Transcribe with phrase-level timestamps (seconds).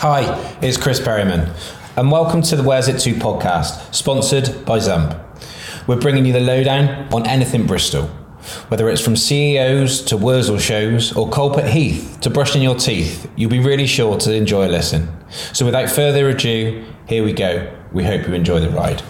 [0.00, 1.52] Hi, it's Chris Perryman,
[1.96, 5.20] and welcome to the Where's It To podcast, sponsored by Zump.
[5.88, 8.06] We're bringing you the lowdown on anything Bristol,
[8.68, 13.28] whether it's from CEOs to Wurzel shows or Coalpit Heath to brushing your teeth.
[13.34, 15.08] You'll be really sure to enjoy a listen.
[15.52, 17.68] So, without further ado, here we go.
[17.90, 19.02] We hope you enjoy the ride.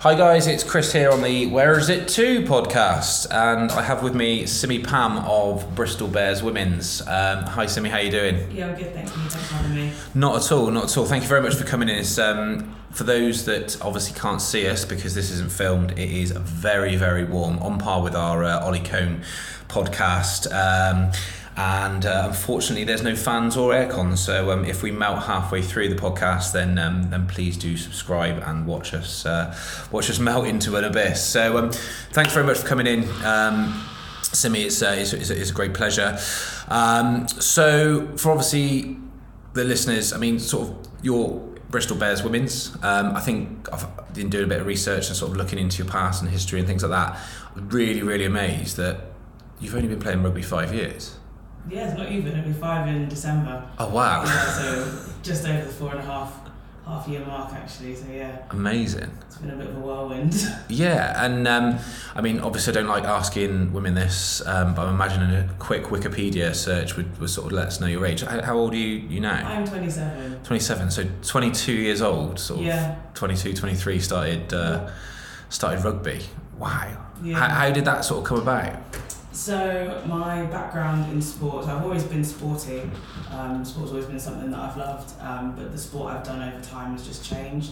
[0.00, 4.00] Hi guys, it's Chris here on the Where Is It To podcast, and I have
[4.00, 7.00] with me Simi Pam of Bristol Bears Women's.
[7.00, 8.48] Um, hi Simi, how are you doing?
[8.52, 9.22] Yeah, I'm good, thank you.
[9.22, 9.92] Thanks for having me.
[10.14, 11.04] Not at all, not at all.
[11.04, 11.96] Thank you very much for coming in.
[11.96, 16.30] It's, um, for those that obviously can't see us because this isn't filmed, it is
[16.30, 19.22] very, very warm, on par with our uh, Ollie Cone
[19.68, 20.46] podcast.
[20.52, 21.10] Um,
[21.58, 24.16] and uh, unfortunately, there's no fans or aircon.
[24.16, 28.40] So um, if we melt halfway through the podcast, then um, then please do subscribe
[28.46, 29.58] and watch us uh,
[29.90, 31.24] watch us melt into an abyss.
[31.24, 31.72] So um,
[32.12, 33.08] thanks very much for coming in.
[33.24, 33.84] Um,
[34.22, 36.16] Simi, it's, uh, it's, it's, it's a great pleasure.
[36.68, 38.96] Um, so, for obviously
[39.54, 41.40] the listeners, I mean, sort of your
[41.70, 42.76] Bristol Bears women's.
[42.84, 45.82] Um, I think I've been doing a bit of research and sort of looking into
[45.82, 47.18] your past and history and things like that.
[47.56, 49.00] I'm really, really amazed that
[49.60, 51.17] you've only been playing rugby five years.
[51.68, 52.32] Yeah, it's not even.
[52.32, 53.68] It'll be five in December.
[53.78, 54.24] Oh wow!
[54.24, 56.32] Yeah, so just over the four and a half
[56.88, 57.94] half year mark actually.
[57.94, 58.38] So yeah.
[58.50, 59.10] Amazing.
[59.26, 60.34] It's been a bit of a whirlwind.
[60.70, 61.78] Yeah, and um,
[62.14, 65.84] I mean, obviously, I don't like asking women this, um, but I'm imagining a quick
[65.84, 68.22] Wikipedia search would, would sort of let us know your age.
[68.22, 69.46] How, how old are you, you now?
[69.46, 70.44] I'm 27.
[70.44, 72.66] 27, so 22 years old, sort of.
[72.66, 72.96] Yeah.
[73.14, 74.90] 22, 23 started uh,
[75.48, 76.20] started rugby.
[76.58, 77.06] Wow.
[77.22, 77.36] Yeah.
[77.36, 78.76] How, how did that sort of come about?
[79.38, 82.82] So my background in sports, I've always been sporty.
[83.30, 86.60] Um, sport's always been something that I've loved, um, but the sport I've done over
[86.60, 87.70] time has just changed.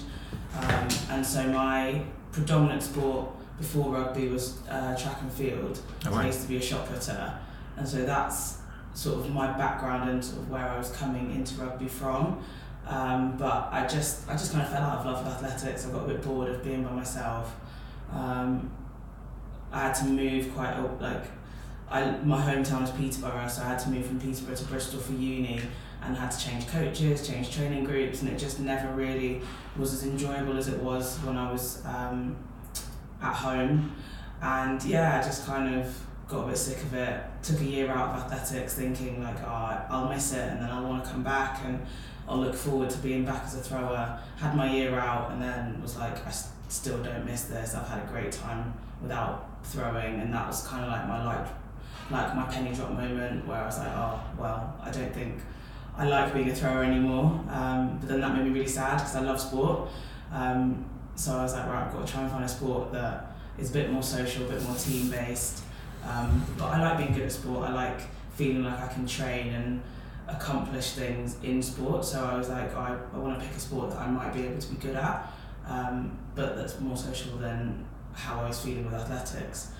[0.56, 5.80] Um, and so my predominant sport before rugby was uh, track and field.
[6.06, 7.36] Oh, I used to be a shot putter,
[7.76, 8.58] and so that's
[8.94, 12.44] sort of my background and sort of where I was coming into rugby from.
[12.86, 15.84] Um, but I just I just kind of fell out of love with athletics.
[15.84, 17.56] I got a bit bored of being by myself.
[18.12, 18.70] Um,
[19.72, 21.24] I had to move quite a, like
[21.90, 25.12] I my hometown is Peterborough, so I had to move from Peterborough to Bristol for
[25.12, 25.60] uni
[26.02, 29.40] and had to change coaches, change training groups, and it just never really
[29.76, 32.36] was as enjoyable as it was when I was um,
[33.22, 33.94] at home.
[34.42, 35.96] And yeah, I just kind of
[36.28, 37.22] got a bit sick of it.
[37.42, 40.84] Took a year out of athletics, thinking like, oh, I'll miss it, and then I'll
[40.84, 41.84] want to come back and
[42.28, 44.18] I'll look forward to being back as a thrower.
[44.36, 46.32] Had my year out, and then was like, I
[46.68, 47.74] still don't miss this.
[47.74, 51.46] I've had a great time without throwing, and that was kind of like my like
[52.10, 55.40] like my penny drop moment where I was like, oh well, I don't think
[55.96, 57.42] I like being a thrower anymore.
[57.50, 59.88] Um, but then that made me really sad because I love sport.
[60.32, 60.84] Um,
[61.14, 63.70] so I was like, right, I've got to try and find a sport that is
[63.70, 65.64] a bit more social, a bit more team based.
[66.04, 67.68] Um, but I like being good at sport.
[67.68, 68.00] I like
[68.34, 69.82] feeling like I can train and
[70.28, 72.04] accomplish things in sport.
[72.04, 74.44] So I was like, I, I want to pick a sport that I might be
[74.44, 75.32] able to be good at,
[75.66, 79.70] um, but that's more social than how I was feeling with athletics.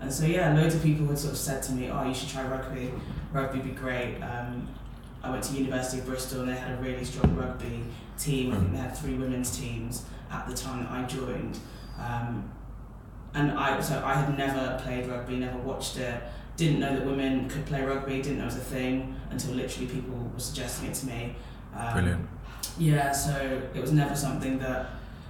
[0.00, 2.28] And so yeah, loads of people had sort of said to me, "Oh, you should
[2.28, 2.92] try rugby.
[3.32, 4.68] Rugby would be great." Um,
[5.22, 7.82] I went to University of Bristol and they had a really strong rugby
[8.18, 8.52] team.
[8.52, 11.58] I think they had three women's teams at the time that I joined.
[11.98, 12.50] Um,
[13.34, 16.22] and I so I had never played rugby, never watched it,
[16.56, 19.86] didn't know that women could play rugby, didn't know it was a thing until literally
[19.86, 21.36] people were suggesting it to me.
[21.74, 22.28] Um, Brilliant.
[22.78, 24.86] Yeah, so it was never something that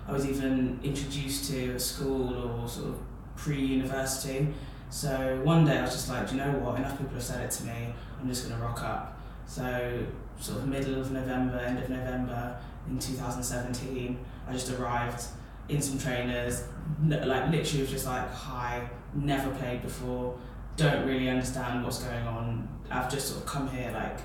[0.06, 2.98] I was even introduced to at school or sort of
[3.36, 4.48] pre-university.
[4.90, 6.78] So one day I was just like, do you know what?
[6.78, 7.94] Enough people have said it to me.
[8.20, 9.20] I'm just going to rock up.
[9.46, 10.06] So
[10.40, 12.58] sort of middle of November, end of November
[12.88, 15.24] in 2017, I just arrived
[15.68, 16.64] in some trainers,
[17.04, 20.38] like literally was just like, hi, never played before,
[20.76, 22.68] don't really understand what's going on.
[22.90, 24.18] I've just sort of come here like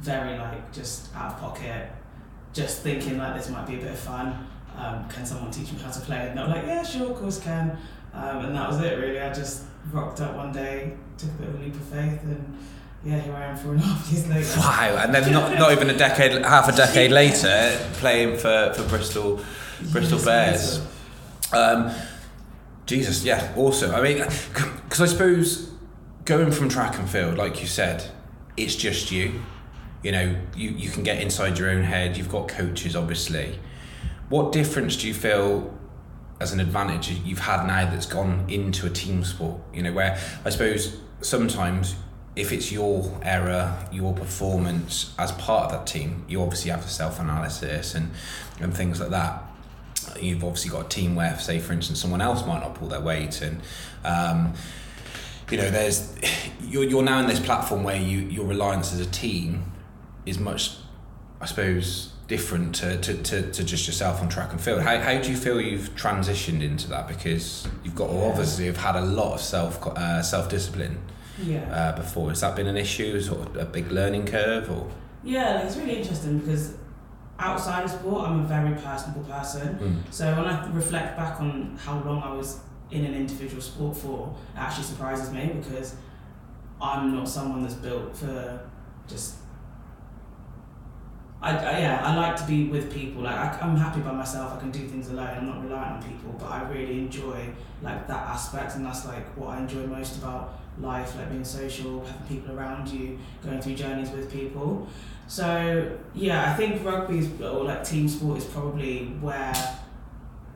[0.00, 1.90] very like just out of pocket,
[2.52, 4.46] just thinking like this might be a bit of fun.
[4.76, 6.28] Um, can someone teach me how to play?
[6.28, 7.78] And they were like, yeah, sure, of course can.
[8.14, 9.20] Um, and that was it really.
[9.20, 12.58] I just rocked up one day, took a bit of a leap of faith, and
[13.04, 14.60] yeah, here I am four and a half years later.
[14.60, 18.88] Wow, and then not, not even a decade, half a decade later, playing for, for
[18.88, 19.44] Bristol
[19.90, 20.86] Bristol Years Bears.
[21.52, 21.92] Um,
[22.86, 23.94] Jesus, yeah, awesome.
[23.94, 25.70] I mean, because I suppose
[26.24, 28.04] going from track and field, like you said,
[28.56, 29.42] it's just you.
[30.02, 32.18] You know, you, you can get inside your own head.
[32.18, 33.58] You've got coaches, obviously.
[34.28, 35.72] What difference do you feel
[36.40, 39.60] as an advantage you've had now that's gone into a team sport?
[39.72, 41.94] You know, where I suppose sometimes
[42.36, 46.88] if it's your error, your performance as part of that team, you obviously have the
[46.88, 48.10] self analysis and,
[48.60, 49.42] and things like that
[50.20, 53.00] you've obviously got a team where, say, for instance, someone else might not pull their
[53.00, 53.60] weight, and
[54.04, 54.52] um,
[55.50, 56.16] you know, there's
[56.62, 59.64] you're, you're now in this platform where you your reliance as a team
[60.26, 60.76] is much,
[61.40, 64.80] I suppose, different to, to, to, to just yourself on track and field.
[64.80, 67.06] How, how do you feel you've transitioned into that?
[67.08, 68.24] Because you've got Yeah.
[68.24, 70.98] obviously have had a lot of self uh, self discipline
[71.42, 71.60] Yeah.
[71.70, 72.30] uh, before.
[72.30, 74.90] Has that been an issue, sort of a big learning curve, or?
[75.22, 76.74] Yeah, like, it's really interesting because
[77.38, 79.74] outside of sport, I'm a very personable person.
[79.78, 80.12] Mm.
[80.14, 82.60] So when I reflect back on how long I was
[82.90, 85.96] in an individual sport for, it actually surprises me because
[86.80, 88.60] I'm not someone that's built for
[89.08, 89.36] just.
[91.44, 93.22] I, I yeah, I like to be with people.
[93.22, 94.54] Like I, I'm happy by myself.
[94.54, 95.28] I can do things alone.
[95.28, 97.50] I'm not reliant on people, but I really enjoy
[97.82, 102.04] like that aspect, and that's like what I enjoy most about life, like being social,
[102.04, 104.88] having people around you, going through journeys with people.
[105.26, 109.54] So yeah, I think rugby is, or like team sport is probably where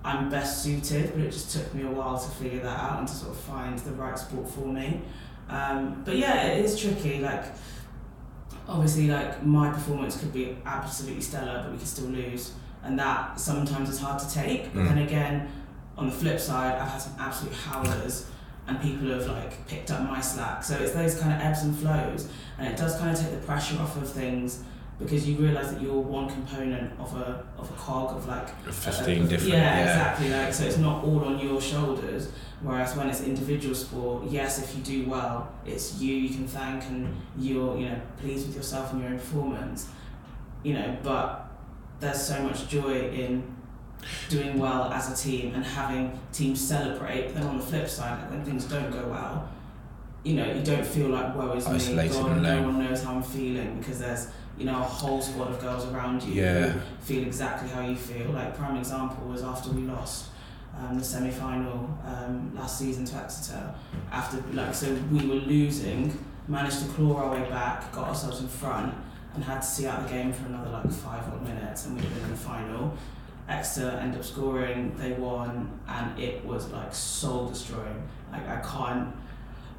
[0.05, 3.09] I'm best suited, but it just took me a while to figure that out and
[3.09, 5.03] to sort of find the right sport for me.
[5.51, 7.21] Um, but yeah, it is tricky.
[7.21, 7.45] Like
[8.69, 13.39] obviously, like my performance could be absolutely stellar, but we could still lose, and that
[13.41, 14.73] sometimes is hard to take.
[14.75, 14.89] But Mm.
[14.89, 15.49] then again,
[15.97, 18.27] on the flip side, I've had some absolute howlers.
[18.67, 21.75] And people have like picked up my slack, so it's those kind of ebbs and
[21.75, 22.29] flows,
[22.59, 24.63] and it does kind of take the pressure off of things
[24.99, 29.23] because you realise that you're one component of a of a cog of like 15
[29.23, 29.53] uh, different.
[29.55, 30.29] Yeah, exactly.
[30.29, 32.29] Like so, it's not all on your shoulders.
[32.61, 36.83] Whereas when it's individual sport, yes, if you do well, it's you you can thank
[36.85, 39.89] and you're you know pleased with yourself and your own performance.
[40.65, 41.49] You know, but
[42.01, 43.55] there's so much joy in
[44.29, 47.33] doing well as a team and having teams celebrate.
[47.35, 49.49] Then on the flip side, when things don't go well,
[50.25, 51.75] you know, you don't feel like woe is me.
[51.77, 54.29] Isolated God, and no one knows how I'm feeling because there's
[54.59, 56.69] you know a whole squad of girls around you Yeah.
[56.71, 58.31] who feel exactly how you feel.
[58.33, 60.27] Like prime example was after we lost
[60.79, 63.75] um, the semi final um, last season to Exeter.
[64.11, 68.49] After like so we were losing, managed to claw our way back, got ourselves in
[68.49, 68.95] front,
[69.35, 72.05] and had to see out the game for another like five odd minutes, and we'd
[72.05, 72.97] have been in the final.
[73.49, 78.03] Exeter ended up scoring, they won, and it was like soul destroying.
[78.31, 79.15] Like I can't,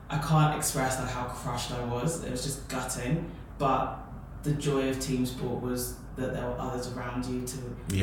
[0.09, 2.23] I can't express like how crushed I was.
[2.23, 3.99] It was just gutting, but
[4.43, 7.57] the joy of team sport was that there were others around you to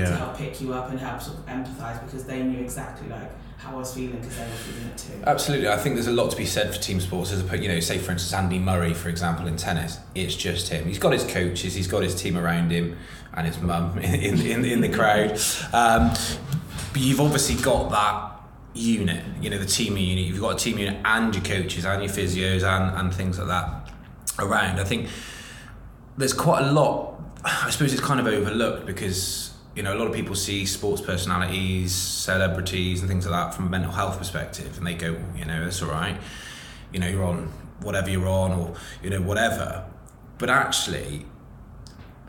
[0.07, 3.31] to help pick you up and help sort of empathise because they knew exactly like
[3.59, 5.23] how I was feeling because they were feeling it too.
[5.27, 7.33] Absolutely, I think there's a lot to be said for team sports.
[7.33, 10.69] As a, you know, say for instance Andy Murray, for example, in tennis, it's just
[10.69, 10.87] him.
[10.87, 12.97] He's got his coaches, he's got his team around him,
[13.35, 15.33] and his mum in, in, in, in the crowd.
[15.73, 16.11] Um,
[16.93, 18.33] but you've obviously got that
[18.75, 20.25] unit, you know, the team unit.
[20.25, 23.49] You've got a team unit and your coaches and your physios and, and things like
[23.49, 23.91] that
[24.39, 24.81] around.
[24.81, 25.09] I think
[26.17, 27.21] there's quite a lot.
[27.45, 31.01] I suppose it's kind of overlooked because you know a lot of people see sports
[31.01, 35.45] personalities, celebrities, and things like that from a mental health perspective, and they go, you
[35.45, 36.17] know, that's all right.
[36.93, 39.85] You know, you're on whatever you're on, or you know, whatever.
[40.39, 41.27] But actually,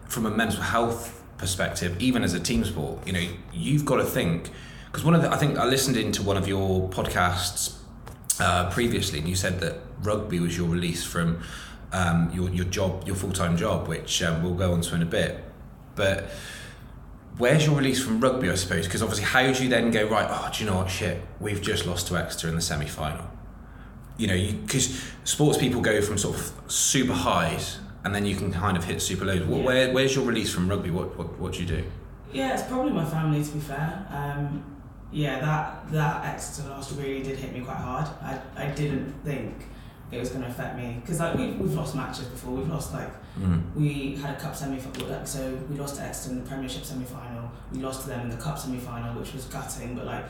[0.08, 4.06] from a mental health perspective, even as a team sport, you know, you've got to
[4.06, 4.50] think
[4.86, 7.76] because one of the I think I listened into one of your podcasts
[8.40, 11.42] uh, previously, and you said that rugby was your release from
[11.94, 15.02] um, your your job, your full time job, which um, we'll go on to in
[15.02, 15.44] a bit.
[15.96, 16.30] But
[17.38, 18.86] where's your release from rugby, I suppose?
[18.86, 20.28] Because obviously, how do you then go right?
[20.30, 20.90] Oh, do you know what?
[20.90, 23.26] Shit, we've just lost to Exeter in the semi final.
[24.18, 28.52] You know, because sports people go from sort of super highs, and then you can
[28.52, 29.44] kind of hit super lows.
[29.44, 29.66] What, Yeah.
[29.66, 30.90] where, where's your release from rugby?
[30.92, 31.84] What what what do you do?
[32.34, 34.06] Yeah, it's probably my family to be fair.
[34.12, 34.64] Um,
[35.12, 38.08] yeah, that that Exeter loss really did hit me quite hard.
[38.22, 39.54] I, I didn't think
[40.12, 42.54] it was going to affect me because like we've, we've lost matches before.
[42.54, 43.62] We've lost like Mm.
[43.76, 45.10] we had a cup semi final.
[45.10, 47.52] Like, so we lost to Exeter in the Premiership semi final.
[47.72, 49.94] We lost to them in the cup semi final, which was gutting.
[49.96, 50.26] But like,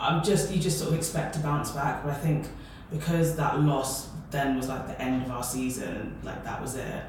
[0.00, 2.02] I'm just you just sort of expect to bounce back.
[2.04, 2.46] But I think
[2.90, 7.02] because that loss then was like the end of our season, like that was it.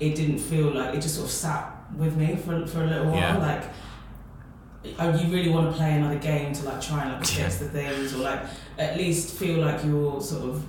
[0.00, 3.06] It didn't feel like it just sort of sat with me for for a little
[3.12, 3.14] while.
[3.20, 3.38] Yeah.
[3.38, 3.62] Like,
[4.98, 7.44] oh, you really want to play another game to like try and like Yeah.
[7.44, 8.40] fix the things or like
[8.76, 10.64] at least feel like you're sort of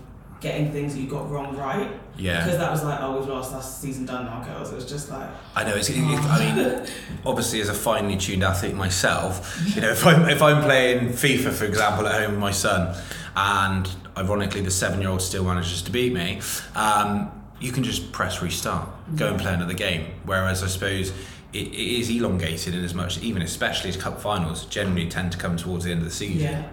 [0.46, 1.90] getting things that you got wrong right.
[2.18, 2.46] Yeah.
[2.46, 4.72] Because that was like, oh, we've lost, that's season done now, girls.
[4.72, 5.74] It was just like, I know.
[5.76, 6.88] It's, it, it- I mean,
[7.26, 11.52] obviously, as a finely tuned athlete myself, you know, if I'm if I'm playing FIFA,
[11.52, 12.96] for example, at home with my son,
[13.36, 16.40] and ironically the seven-year-old still manages to beat me,
[16.76, 20.06] um, you can just press restart, go and play another game.
[20.26, 21.10] Whereas I suppose
[21.54, 25.40] it, it is elongated in as much, even especially as cup finals generally tend to
[25.40, 26.70] come towards the end of the season yeah.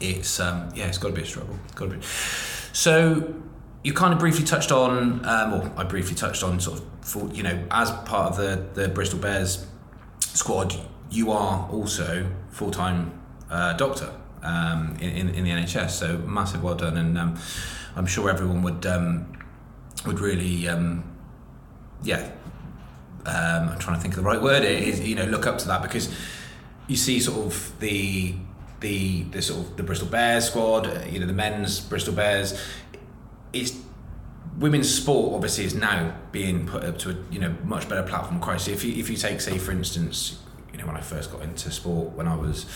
[0.00, 1.56] it's um, yeah, it's got to be a struggle.
[1.76, 2.06] Got to be.
[2.76, 3.34] So
[3.82, 7.32] you kind of briefly touched on, um, or I briefly touched on, sort of, full,
[7.32, 9.66] you know, as part of the the Bristol Bears
[10.20, 10.76] squad,
[11.10, 13.18] you are also full time
[13.48, 15.88] uh, doctor um, in, in in the NHS.
[15.92, 17.38] So massive well done, and um,
[17.96, 19.32] I'm sure everyone would um,
[20.04, 21.02] would really um,
[22.02, 22.30] yeah
[23.24, 24.64] um, I'm trying to think of the right word.
[24.64, 26.14] It is you know look up to that because
[26.88, 28.34] you see sort of the
[28.80, 32.60] the the sort of the Bristol Bears squad, uh, you know the men's Bristol Bears.
[33.52, 33.72] It's
[34.58, 38.40] women's sport obviously is now being put up to a you know much better platform.
[38.40, 40.40] Christ, if you if you take say for instance,
[40.72, 42.66] you know when I first got into sport when I was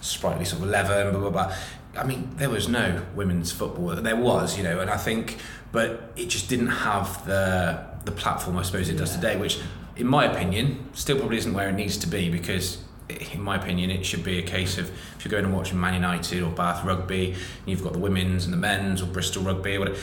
[0.00, 1.56] sprightly sort of eleven, blah blah blah.
[1.96, 3.88] I mean, there was no women's football.
[3.88, 5.38] There was, you know, and I think,
[5.72, 9.58] but it just didn't have the the platform I suppose it does today, which,
[9.96, 12.78] in my opinion, still probably isn't where it needs to be because.
[13.08, 15.94] In my opinion, it should be a case of if you're going and watching Man
[15.94, 17.36] United or Bath Rugby, and
[17.66, 19.98] you've got the women's and the men's or Bristol Rugby or whatever,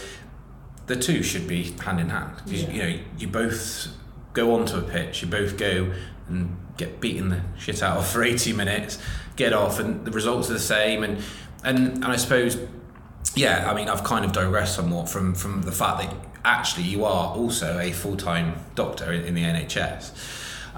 [0.86, 2.42] the two should be hand in hand.
[2.46, 2.72] You, Yeah.
[2.72, 3.88] you know, you both
[4.34, 5.92] go onto a pitch, you both go
[6.30, 8.98] and get beaten the shit out of for 80 minutes,
[9.36, 11.04] get off, and the results are the same.
[11.04, 11.22] And
[11.66, 12.58] and, and I suppose,
[13.36, 16.14] yeah, I mean, I've kind of digressed somewhat from from the fact that
[16.46, 20.12] actually you are also a full time doctor in, in the NHS.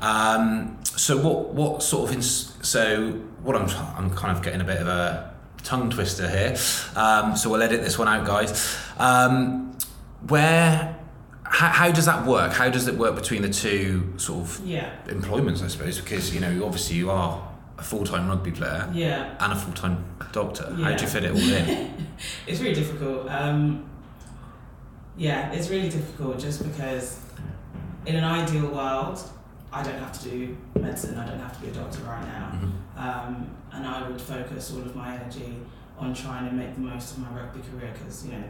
[0.01, 3.11] Um, so what what sort of ins- so
[3.43, 5.33] what I'm I'm kind of getting a bit of a
[5.63, 6.55] tongue twister here.
[6.95, 8.77] Um, so we'll edit this one out, guys.
[8.97, 9.77] Um,
[10.27, 10.95] where
[11.43, 12.53] how, how does that work?
[12.53, 15.99] How does it work between the two sort of Yeah, employments, I suppose?
[15.99, 17.41] Because you know, obviously you are
[17.77, 19.35] a full time rugby player yeah.
[19.39, 20.73] and a full time doctor.
[20.75, 22.07] How do you fit it all in?
[22.47, 23.29] It's really difficult.
[23.29, 23.89] Um,
[25.17, 27.19] yeah, it's really difficult just because
[28.05, 29.19] in an ideal world,
[29.75, 32.51] I don't have to do medicine, I don't have to be a doctor right now.
[32.53, 32.71] Mhm.
[32.97, 35.57] Um, and I would focus all of my energy
[35.99, 38.43] on trying to make the most of my rugby career because, you know,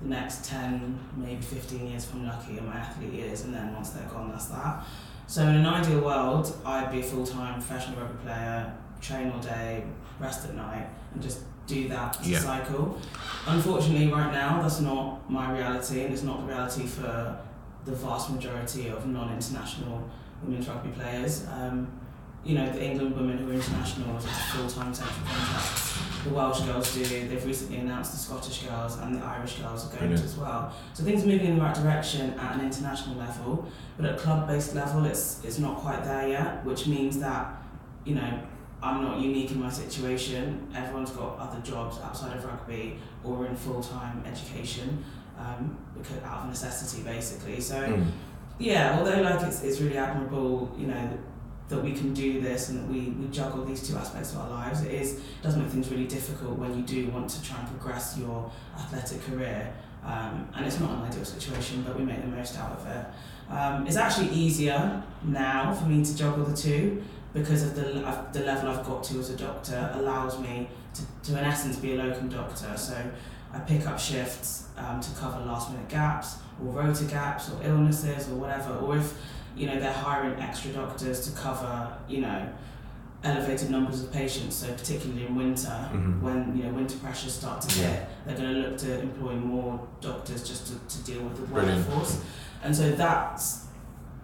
[0.00, 3.74] the next 10, maybe 15 years if I'm lucky are my athlete years, and then
[3.74, 4.82] once they're gone, that's that.
[5.26, 9.40] So, in an ideal world, I'd be a full time professional rugby player, train all
[9.40, 9.84] day,
[10.18, 12.38] rest at night, and just do that as Yeah.
[12.38, 12.98] a cycle.
[13.46, 17.36] Unfortunately, right now, that's not my reality, and it's not the reality for
[17.84, 20.08] the vast majority of non international
[20.44, 21.46] women's rugby players.
[21.48, 21.88] Um,
[22.44, 25.98] you know, the England women who are internationals have full-time central contracts.
[26.24, 27.04] The Welsh girls do.
[27.04, 30.24] They've recently announced the Scottish girls and the Irish girls are going Brilliant.
[30.24, 30.74] as well.
[30.92, 34.74] So things are moving in the right direction at an international level, but at club-based
[34.74, 36.64] level, it's it's not quite there yet.
[36.64, 37.62] Which means that,
[38.04, 38.40] you know,
[38.82, 40.68] I'm not unique in my situation.
[40.74, 45.04] Everyone's got other jobs outside of rugby or in full-time education,
[45.38, 47.60] um, because out of necessity, basically.
[47.60, 47.76] So.
[47.76, 48.06] Mm.
[48.62, 51.18] Yeah, although like it's, it's really admirable, you know,
[51.68, 54.50] that we can do this and that we, we juggle these two aspects of our
[54.50, 54.82] lives.
[54.82, 58.16] It is does make things really difficult when you do want to try and progress
[58.16, 59.72] your athletic career.
[60.04, 63.06] Um, and it's not an ideal situation, but we make the most out of it.
[63.52, 67.02] Um, it's actually easier now for me to juggle the two
[67.32, 71.30] because of the, of the level I've got to as a doctor allows me to,
[71.32, 72.76] to in essence be a locum doctor.
[72.76, 72.96] So
[73.52, 78.28] I pick up shifts um, to cover last minute gaps or rota gaps or illnesses
[78.28, 79.14] or whatever, or if
[79.56, 82.48] you know they're hiring extra doctors to cover you know
[83.24, 84.56] elevated numbers of patients.
[84.56, 86.20] So particularly in winter, Mhm.
[86.20, 89.80] when you know winter pressures start to hit, they're going to look to employ more
[90.00, 91.86] doctors just to, to deal with the Brilliant.
[91.88, 92.20] workforce,
[92.62, 93.66] and so that's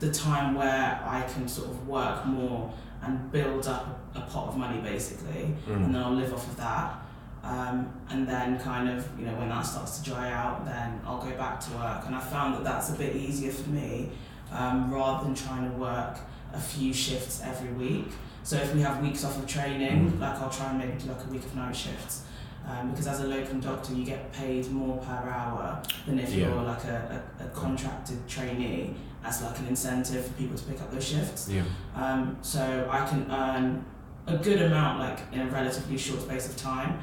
[0.00, 4.56] the time where I can sort of work more and build up a pot of
[4.56, 5.92] money basically and Mm.
[5.92, 6.98] then I'll live off of that.
[7.44, 11.22] Um, and then, kind of, you know, when that starts to dry out, then I'll
[11.22, 12.04] go back to work.
[12.06, 14.10] And I found that that's a bit easier for me
[14.52, 16.18] um, rather than trying to work
[16.52, 18.08] a few shifts every week.
[18.42, 20.20] So if we have weeks off of training, Mm.
[20.20, 22.22] like I'll try and maybe do like a week of night shifts.
[22.66, 26.48] Um, because as a locum doctor, you get paid more per hour than if Yeah.
[26.48, 30.80] you're like a, a, a contracted trainee as like an incentive for people to pick
[30.80, 31.48] up those shifts.
[31.50, 31.62] Yeah.
[31.94, 33.84] Um, so I can earn
[34.26, 36.98] a good amount like in a relatively short space of time.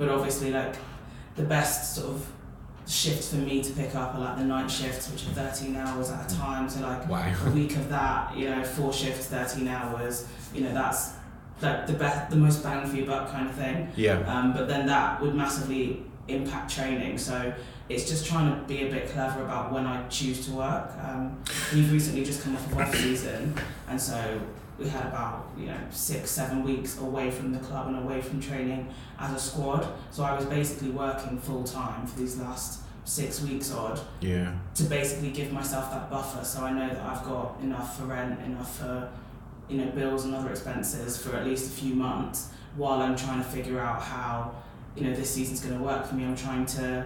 [0.00, 0.76] But obviously like
[1.36, 2.26] the best sort of
[2.86, 6.10] shifts for me to pick up are like the night shifts, which are 13 hours
[6.10, 6.70] at a time.
[6.70, 7.30] So like Wow.
[7.46, 11.12] a week of that, you know, four shifts, 13 hours, you know, that's
[11.60, 13.92] like the best, the most bang for your buck kind of thing.
[13.94, 14.20] Yeah.
[14.20, 17.18] Um, but then that would massively impact training.
[17.18, 17.52] So
[17.90, 20.92] it's just trying to be a bit clever about when I choose to work.
[21.04, 21.38] Um,
[21.74, 23.54] we've recently just come off of off season,
[23.86, 24.40] and so
[24.80, 28.40] we had about you know six, seven weeks away from the club and away from
[28.40, 29.86] training as a squad.
[30.10, 34.54] So I was basically working full time for these last six weeks odd Yeah.
[34.74, 38.40] to basically give myself that buffer so I know that I've got enough for rent,
[38.42, 39.10] enough for
[39.68, 43.38] you know bills and other expenses for at least a few months while I'm trying
[43.42, 44.54] to figure out how
[44.96, 46.24] you know this season's going to work for me.
[46.24, 47.04] I'm trying to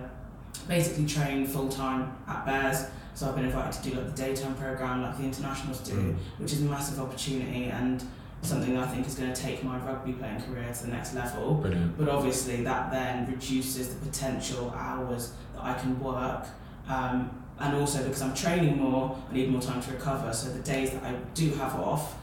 [0.69, 2.87] basically train full time at Bears.
[3.15, 6.17] So I've been invited to do like the daytime program like the internationals do, Mm.
[6.39, 8.03] which is a massive opportunity and
[8.43, 11.55] something I think is going to take my rugby playing career to the next level.
[11.55, 11.97] Brilliant.
[11.97, 16.47] But obviously, that then reduces the potential hours that I can work
[16.89, 20.33] um, and also because I'm training more, I need more time to recover.
[20.33, 22.17] So the days that I do have off,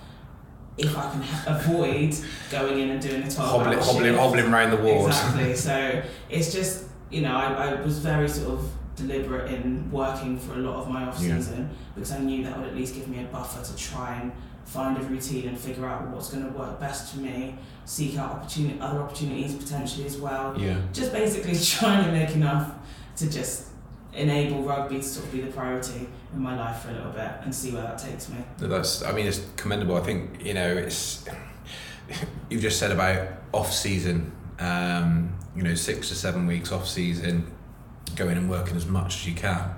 [0.78, 1.24] if I can
[1.56, 2.16] avoid
[2.52, 5.08] going in and doing a 12 Hobbling, hobbling, hobbling around the ward.
[5.08, 5.56] Exactly.
[5.68, 10.54] so it's just you know I, I was very sort of deliberate in working for
[10.54, 11.38] a lot of my off Yeah.
[11.38, 14.32] season because I knew that would at least give me a buffer to try and
[14.66, 17.56] find a routine and figure out what's going to work best for me.
[17.86, 20.56] Seek out opportunity, other opportunities potentially as well.
[20.58, 20.78] Yeah.
[20.94, 22.72] Just basically trying to make enough
[23.18, 23.68] to just
[24.14, 27.32] enable rugby to sort of be the priority in my life for a little bit
[27.44, 28.38] and see where that takes me.
[28.60, 29.96] That's, I mean, it's commendable.
[29.96, 31.26] I think, you know, it's,
[32.50, 37.50] you've just said about off season, um, you know, six to seven weeks off season,
[38.12, 39.76] going and working as much as you can.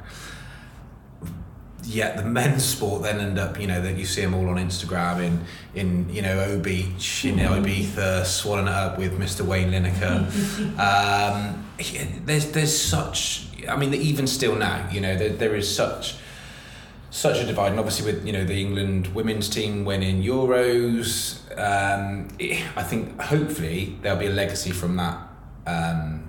[1.85, 4.55] Yet the men's sport then end up, you know, that you see them all on
[4.55, 9.41] Instagram in, in you know, O Beach, in Ibiza, swallowing it up with Mr.
[9.41, 10.27] Wayne Lineker.
[10.79, 15.73] um, yeah, there's, there's such, I mean, even still now, you know, there, there is
[15.73, 16.15] such,
[17.13, 22.27] such a divide, and obviously with you know the England women's team winning Euros, um,
[22.75, 25.19] I think hopefully there'll be a legacy from that
[25.67, 26.22] um,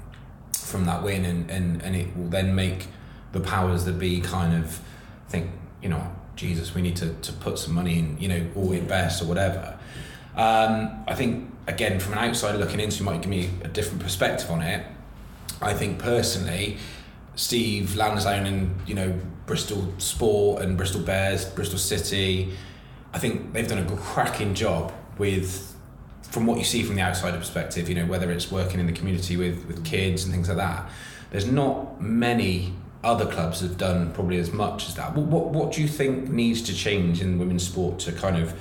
[0.65, 2.87] from that win, and, and and it will then make
[3.33, 4.81] the powers that be kind of
[5.29, 5.51] think
[5.83, 9.23] you know Jesus, we need to, to put some money in, you know, or invest
[9.23, 9.79] or whatever.
[10.37, 14.03] Um, I think again from an outside looking into, you might give me a different
[14.03, 14.85] perspective on it.
[15.63, 16.79] I think personally,
[17.37, 22.53] Steve Lansdown and you know Bristol Sport and Bristol Bears, Bristol City,
[23.13, 25.74] I think they've done a cracking job with,
[26.35, 27.89] from what you see from the outsider perspective.
[27.89, 30.91] You know whether it's working in the community with with kids and things like that.
[31.31, 32.75] There's not many
[33.05, 35.15] other clubs have done probably as much as that.
[35.15, 38.53] What what, what do you think needs to change in women's sport to kind of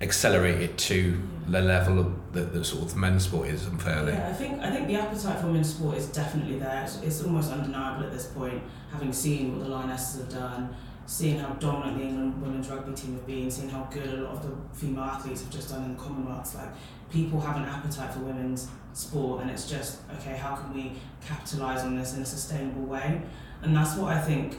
[0.00, 4.12] accelerate it to the level of that the sort of men's sport is unfairly?
[4.12, 6.84] Yeah, I think I think the appetite for women's sport is definitely there.
[6.84, 10.74] It's, it's almost undeniable at this point, having seen what the Lionesses have done,
[11.06, 14.34] seeing how dominant the England women's rugby team have been, seeing how good a lot
[14.36, 16.54] of the female athletes have just done in the Commonwealths.
[16.54, 16.70] Like
[17.10, 20.36] people have an appetite for women's sport, and it's just okay.
[20.36, 20.92] How can we
[21.26, 23.22] capitalise on this in a sustainable way?
[23.62, 24.58] And that's what I think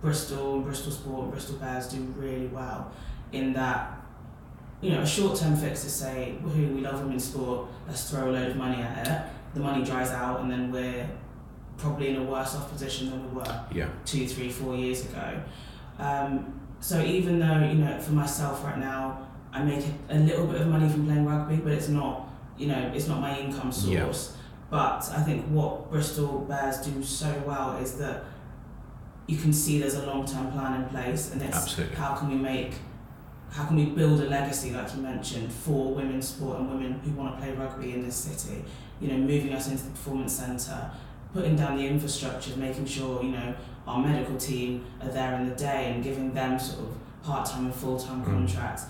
[0.00, 2.92] Bristol, Bristol Sport, Bristol Bears do really well.
[3.32, 4.00] In that
[4.80, 8.30] you know, a short term fix is say, woohoo, we love women's sport, let's throw
[8.30, 9.22] a load of money at it.
[9.54, 11.08] The money dries out, and then we're
[11.78, 13.88] probably in a worse off position than we were Yeah.
[14.04, 15.40] two, three, four years ago.
[15.98, 20.46] Um, so even though, you know, for myself right now, I make a, a little
[20.46, 22.28] bit of money from playing rugby, but it's not,
[22.58, 24.02] you know, it's not my income Yeah.
[24.04, 24.36] source.
[24.70, 28.24] But I think what Bristol Bears do so well is that
[29.26, 31.96] you can see there's a long term plan in place, and it's Absolutely.
[31.96, 32.72] how can we make
[33.50, 37.12] how can we build a legacy like you mentioned for women's sport and women who
[37.12, 38.64] want to play rugby in this city
[39.00, 40.90] you know moving us into the performance centre
[41.32, 43.54] putting down the infrastructure making sure you know
[43.86, 47.74] our medical team are there in the day and giving them sort of part-time and
[47.74, 48.26] full-time Mm.
[48.26, 48.84] contracts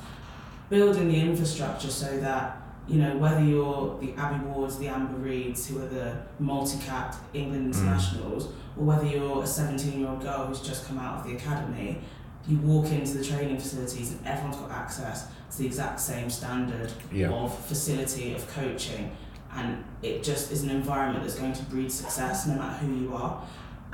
[0.70, 5.66] building the infrastructure so that you know whether you're the Abbie Wards the Amber Reeds
[5.68, 7.78] who are the multi-capped England Mm.
[7.78, 11.37] internationals or whether you're a 17 year old girl who's just come out of the
[11.37, 11.98] academy
[12.46, 16.92] you walk into the training facilities and everyone's got access to the exact same standard
[17.12, 17.28] Yeah.
[17.30, 19.11] of facility of coaching
[19.57, 23.14] and it just is an environment that's going to breed success no matter who you
[23.14, 23.40] are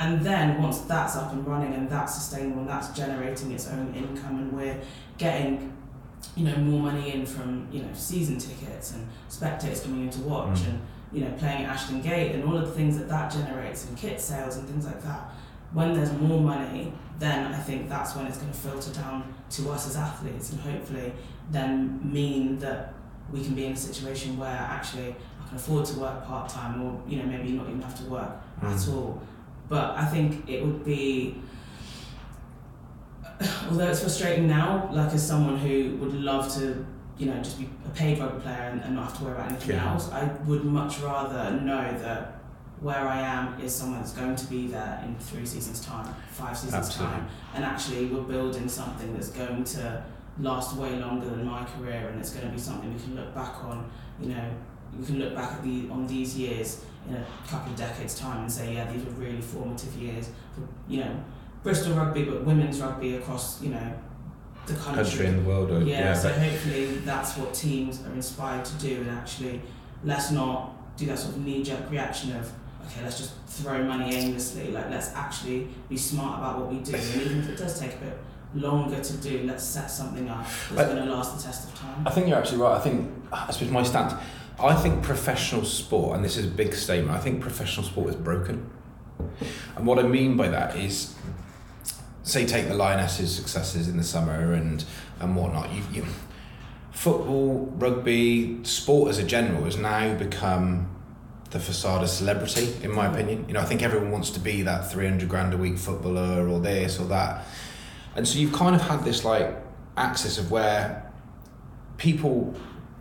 [0.00, 3.92] and then once that's up and running and that's sustainable and that's generating its own
[3.94, 4.78] income and we're
[5.18, 5.72] getting
[6.36, 10.20] you know more money in from you know season tickets and spectators coming in to
[10.22, 10.68] watch Mm.
[10.70, 10.80] and
[11.12, 13.96] you know playing at Ashton Gate and all of the things that that generates and
[13.96, 15.22] kit sales and things like that
[15.72, 19.70] when there's more money then I think that's when it's going to filter down to
[19.70, 21.12] us as athletes and hopefully
[21.50, 22.94] then mean that
[23.32, 26.80] we can be in a situation where actually I can afford to work part time
[26.82, 28.32] or you know maybe not even have to work
[28.62, 28.94] at Mm.
[28.94, 29.22] all.
[29.70, 31.36] But I think it would be
[33.70, 36.84] although it's frustrating now, like as someone who would love to,
[37.16, 39.50] you know, just be a paid rugby player and, and not have to worry about
[39.50, 39.92] anything Yeah.
[39.92, 42.40] else, I would much rather know that
[42.80, 46.56] where I am is someone that's going to be there in three seasons' time, five
[46.56, 47.16] seasons' Absolutely.
[47.16, 50.02] time, and actually we're building something that's going to
[50.40, 53.34] last way longer than my career, and it's going to be something we can look
[53.34, 53.88] back on.
[54.20, 54.44] You know,
[54.98, 58.42] we can look back at the on these years in a couple of decades' time
[58.42, 61.24] and say, yeah, these were really formative years for you know
[61.62, 63.94] Bristol rugby, but women's rugby across you know
[64.66, 65.04] the country.
[65.04, 65.70] Country in the world.
[65.70, 66.14] Or, yeah, yeah.
[66.14, 69.60] so hopefully that's what teams are inspired to do, and actually
[70.04, 72.52] let's not do that sort of knee-jerk reaction of
[72.86, 74.70] okay, let's just throw money aimlessly.
[74.70, 77.94] Like let's actually be smart about what we do, and even if it does take
[77.94, 78.18] a bit
[78.54, 82.06] longer to do, let's set something up that's going to last the test of time.
[82.06, 82.76] I think you're absolutely right.
[82.76, 84.14] I think, I suppose my stance,
[84.62, 88.16] I think professional sport, and this is a big statement, I think professional sport is
[88.16, 88.70] broken.
[89.76, 91.14] And what I mean by that is,
[92.22, 94.84] say, take the Lionesses' successes in the summer and
[95.20, 95.72] and whatnot.
[95.72, 96.06] You, you,
[96.90, 100.88] football, rugby, sport as a general has now become
[101.50, 103.44] the facade of celebrity, in my opinion.
[103.48, 106.60] You know, I think everyone wants to be that 300 grand a week footballer or
[106.60, 107.44] this or that.
[108.14, 109.56] And so you've kind of had this like
[109.96, 111.10] axis of where
[111.96, 112.54] people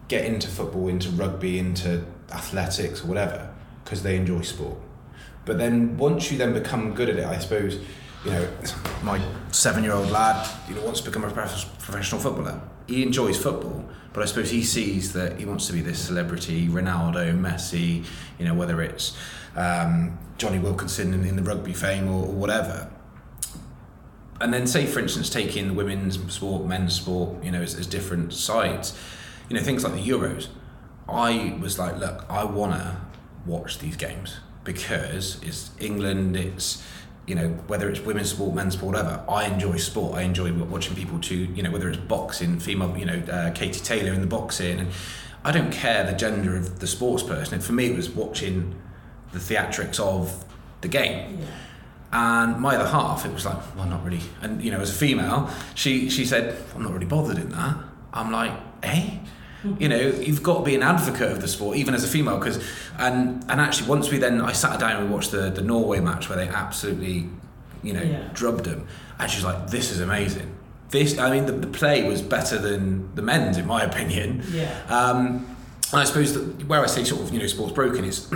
[0.10, 3.50] get into football, into rugby, into athletics or whatever
[3.84, 4.78] because they enjoy sport.
[5.46, 7.80] But then once you then become good at it, I suppose,
[8.26, 8.48] you know,
[9.02, 12.62] my seven year old lad, you know, wants to become a professional footballer.
[12.88, 16.68] He enjoys football, but I suppose he sees that he wants to be this celebrity,
[16.68, 18.06] Ronaldo, Messi,
[18.38, 19.18] you know, whether it's
[19.56, 22.92] um, Jonny Wilkinson in, in, the rugby fame or, or whatever.
[24.42, 28.34] And then say, for instance, taking women's sport, men's sport, you know, as, as different
[28.34, 28.98] sides,
[29.50, 30.48] you know, things like the Euros.
[31.08, 32.98] I was like, look, I want to
[33.46, 36.84] watch these games because it's England, it's
[37.26, 39.24] you know whether it's women's sport, men's sport, whatever.
[39.30, 40.16] I enjoy sport.
[40.16, 43.80] I enjoy watching people to you know whether it's boxing, female, you know uh, Katie
[43.80, 44.90] Taylor in the boxing, and
[45.44, 47.56] I don't care the gender of the sports person.
[47.56, 48.76] And for me, it was watching
[49.32, 50.46] the theatrics of
[50.82, 51.40] the game.
[51.40, 51.46] Yeah.
[52.12, 54.22] And my other half, it was like, well, not really.
[54.42, 57.78] And you know, as a female, she she said, I'm not really bothered in that.
[58.12, 59.20] I'm like, eh?
[59.78, 62.38] You know you've got to be an advocate of the sport even as a female
[62.38, 62.64] because
[62.98, 66.30] and and actually once we then I sat down and watched the the Norway match
[66.30, 67.28] where they absolutely
[67.84, 68.30] you know Yeah.
[68.34, 68.88] drubbed them
[69.20, 70.56] and she's like this is amazing
[70.92, 74.72] this I mean the, the play was better than the men's in my opinion Yeah.
[74.88, 75.46] um,
[75.92, 78.32] and I suppose that where I say sort of you know sports broken is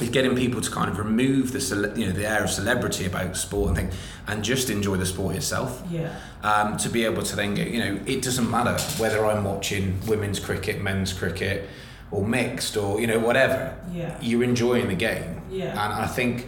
[0.00, 3.04] is getting people to kind of remove the cele- you know the air of celebrity
[3.06, 3.90] about sport and thing
[4.28, 6.14] and just enjoy the sport itself Yeah.
[6.42, 9.98] um, to be able to then go, you know, it doesn't matter whether I'm watching
[10.06, 11.68] women's cricket, men's cricket,
[12.10, 13.74] or mixed, or you know, whatever.
[13.92, 14.16] Yeah.
[14.20, 15.70] You're enjoying the game, Yeah.
[15.70, 16.46] and I think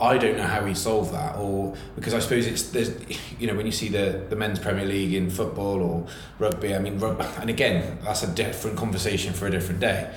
[0.00, 2.92] I don't know how we solve that, or because I suppose it's there's,
[3.40, 6.06] you know, when you see the the men's Premier League in football or
[6.38, 6.72] rugby.
[6.74, 10.08] I mean, rug, and again, that's a different conversation for a different day.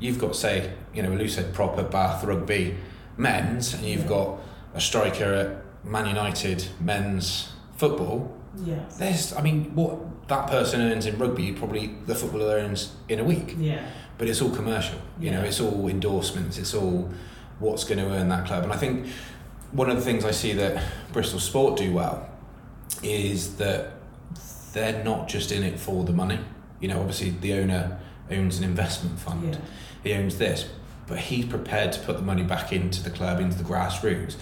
[0.00, 2.76] You've got say, you know, Lou said proper Bath rugby
[3.16, 4.08] men's, and you've Yeah.
[4.08, 4.38] got
[4.74, 8.32] a striker at Man United men's football
[8.64, 8.76] Yeah.
[8.98, 13.24] there's, I mean, what that person earns in rugby, probably the footballer earns in a
[13.24, 13.54] week.
[13.58, 13.80] Yeah.
[14.18, 14.98] But it's all commercial.
[15.20, 16.58] You know, it's all endorsements.
[16.58, 17.08] It's all
[17.60, 18.64] what's going to earn that club.
[18.64, 19.06] And I think
[19.72, 20.82] one of the things I see that
[21.12, 22.28] Bristol Sport do well
[23.02, 23.92] is that
[24.72, 26.38] they're not just in it for the money.
[26.80, 27.98] You know, obviously the owner
[28.30, 29.54] owns an investment fund.
[29.54, 29.60] Yeah.
[30.08, 30.66] He owns this,
[31.06, 34.36] but he's prepared to put the money back into the club, into the grassroots.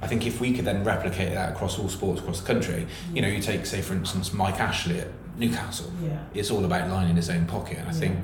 [0.00, 3.20] I think if we could then replicate that across all sports across the country, you
[3.20, 5.90] know, you take, say, for instance, Mike Ashley at Newcastle.
[6.00, 6.20] Yeah.
[6.34, 7.98] It's all about lining his own pocket, and I Yeah.
[7.98, 8.18] think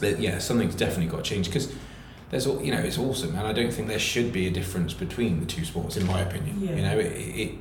[0.00, 1.72] that yeah, something's definitely got to change because
[2.30, 4.92] there's all you know, it's awesome, and I don't think there should be a difference
[4.92, 6.56] between the two sports, in my opinion.
[6.60, 6.74] Yeah.
[6.74, 7.54] You know, it,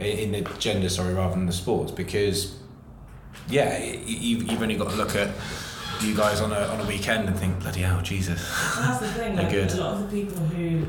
[0.00, 2.56] it in the gender, sorry, rather than the sports, because
[3.48, 5.28] yeah, it, you've you've only got to look at
[6.02, 8.40] you guys on a on a weekend and think, bloody hell, Jesus.
[8.76, 9.36] That's the thing.
[9.36, 9.70] Like, good.
[9.72, 10.86] A lot of the people who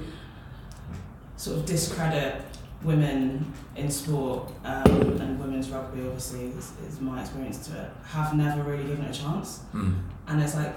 [1.38, 2.42] sort of discredit
[2.84, 8.36] women in sport um, and women's rugby, obviously, is, is my experience to it, have
[8.36, 9.62] never really given it a chance.
[9.74, 10.02] Mm.
[10.28, 10.76] And it's like,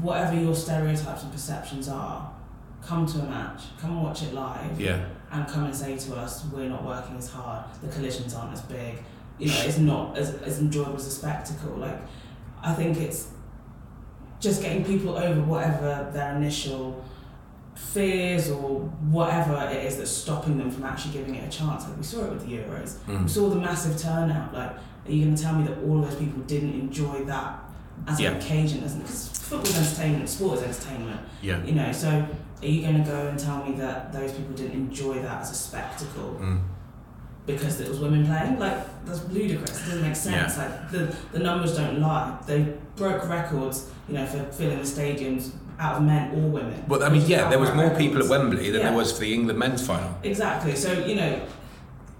[0.00, 2.30] whatever your stereotypes and perceptions are,
[2.82, 6.16] come to a match, come and watch it live, Yeah, and come and say to
[6.16, 8.96] us, we're not working as hard, the collisions aren't as big,
[9.38, 11.76] you know, it's not as, as enjoyable as a spectacle.
[11.76, 11.98] Like,
[12.64, 13.28] I think it's
[14.40, 17.04] just getting people over whatever their initial
[17.74, 21.84] fears or whatever it is that's stopping them from actually giving it a chance.
[21.84, 22.96] Like, we saw it with the Euros.
[23.06, 23.28] We mm.
[23.28, 24.54] saw the massive turnout.
[24.54, 27.64] Like, are you going to tell me that all of those people didn't enjoy that
[28.06, 28.30] as Yeah.
[28.30, 28.80] an occasion?
[28.80, 31.20] Because football's entertainment, sport is entertainment.
[31.42, 32.26] yeah, You know, so
[32.62, 35.50] are you going to go and tell me that those people didn't enjoy that as
[35.50, 36.60] a spectacle mm.
[37.46, 38.58] Because it was women playing?
[38.58, 39.70] Like that's ludicrous.
[39.82, 40.56] It doesn't make sense.
[40.58, 42.36] Like the the numbers don't lie.
[42.46, 46.84] They broke records, you know, for filling the stadiums out of men or women.
[46.86, 48.28] But I mean, yeah, there was more people at.
[48.28, 48.88] Wembley than Yeah.
[48.88, 50.14] there was for the England men's final.
[50.22, 50.74] Exactly.
[50.76, 51.40] So you know,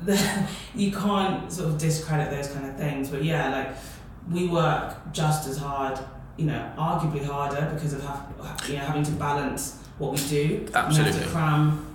[0.03, 3.09] the, you can't sort of discredit those kind of things.
[3.09, 3.77] But yeah, like
[4.31, 5.99] we work just as hard,
[6.37, 10.67] you know, arguably harder because of have, you know having to balance what we do.
[10.67, 11.87] We have to cram.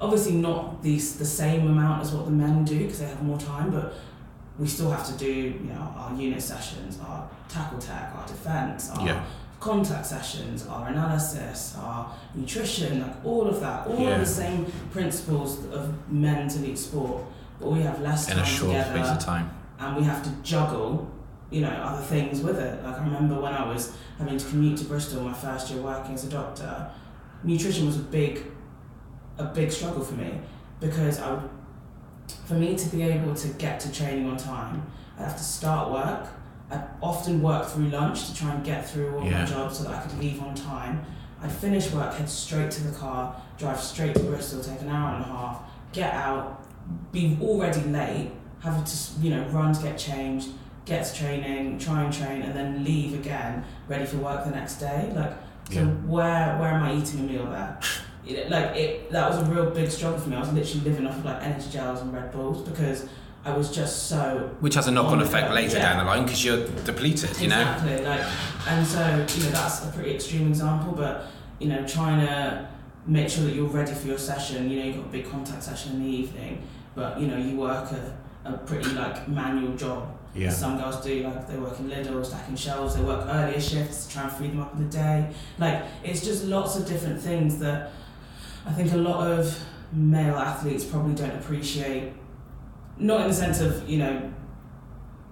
[0.00, 3.38] Obviously, not the the same amount as what the men do because they have more
[3.38, 3.94] time, but
[4.58, 8.90] we still have to do you know our unit sessions, our tackle tech, our defence,
[8.90, 9.24] our Yeah.
[9.60, 14.10] contact sessions, our analysis, our nutrition, like all of that, all Yeah.
[14.10, 17.22] of the same principles of men to lead sport,
[17.60, 19.50] but we have less In time a short together space of time.
[19.80, 21.08] and we have to juggle,
[21.50, 22.84] you know, other things with it.
[22.84, 26.14] Like I remember when I was having to commute to Bristol my first year working
[26.14, 26.86] as a doctor,
[27.42, 28.44] nutrition was a big,
[29.38, 30.40] a big struggle for me
[30.80, 31.50] because I would,
[32.46, 34.82] for me to be able to get to training on time,
[35.18, 36.26] I'd have to start work.
[36.70, 39.40] I'd often work through lunch to try and get through all Yeah.
[39.40, 41.00] my jobs so that I could leave on time.
[41.42, 45.14] I'd finish work, head straight to the car, drive straight to Bristol, take an hour
[45.14, 45.60] and a half,
[45.92, 46.64] get out,
[47.12, 50.48] be already late, have to you know run to get changed,
[50.84, 54.76] get to training, try and train, and then leave again, ready for work the next
[54.76, 55.10] day.
[55.14, 55.32] Like,
[55.70, 55.84] so Yeah.
[55.84, 57.78] where where am I eating a meal there?
[58.28, 60.36] It- like it, that was a real big struggle for me.
[60.36, 63.08] I was literally living off of like energy gels and Red Bulls because
[63.44, 65.94] I was just so Which has a knock-on effect later yeah.
[65.94, 67.60] down the line because you're depleted, you know.
[67.60, 68.04] Exactly.
[68.04, 68.20] Like,
[68.68, 69.00] and so
[69.38, 71.26] you know that's a pretty extreme example, but
[71.58, 72.68] you know trying to
[73.06, 74.70] make sure that you're ready for your session.
[74.70, 76.62] You know you've got a big contact session in the evening,
[76.94, 80.14] but you know you work a, a pretty like manual job.
[80.34, 80.50] Yeah.
[80.50, 82.94] Some girls do like they work in Lidl, stacking shelves.
[82.96, 85.30] They work earlier shifts to try and free them up in the day.
[85.58, 87.92] Like it's just lots of different things that
[88.68, 89.58] I think a lot of
[89.92, 92.12] male athletes probably don't appreciate.
[92.98, 94.32] Not in the sense of you know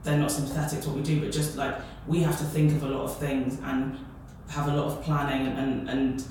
[0.03, 1.75] they're not sympathetic to what we do, but just like
[2.07, 3.99] we have to think of a lot of things and
[4.49, 6.25] have a lot of planning and, and, and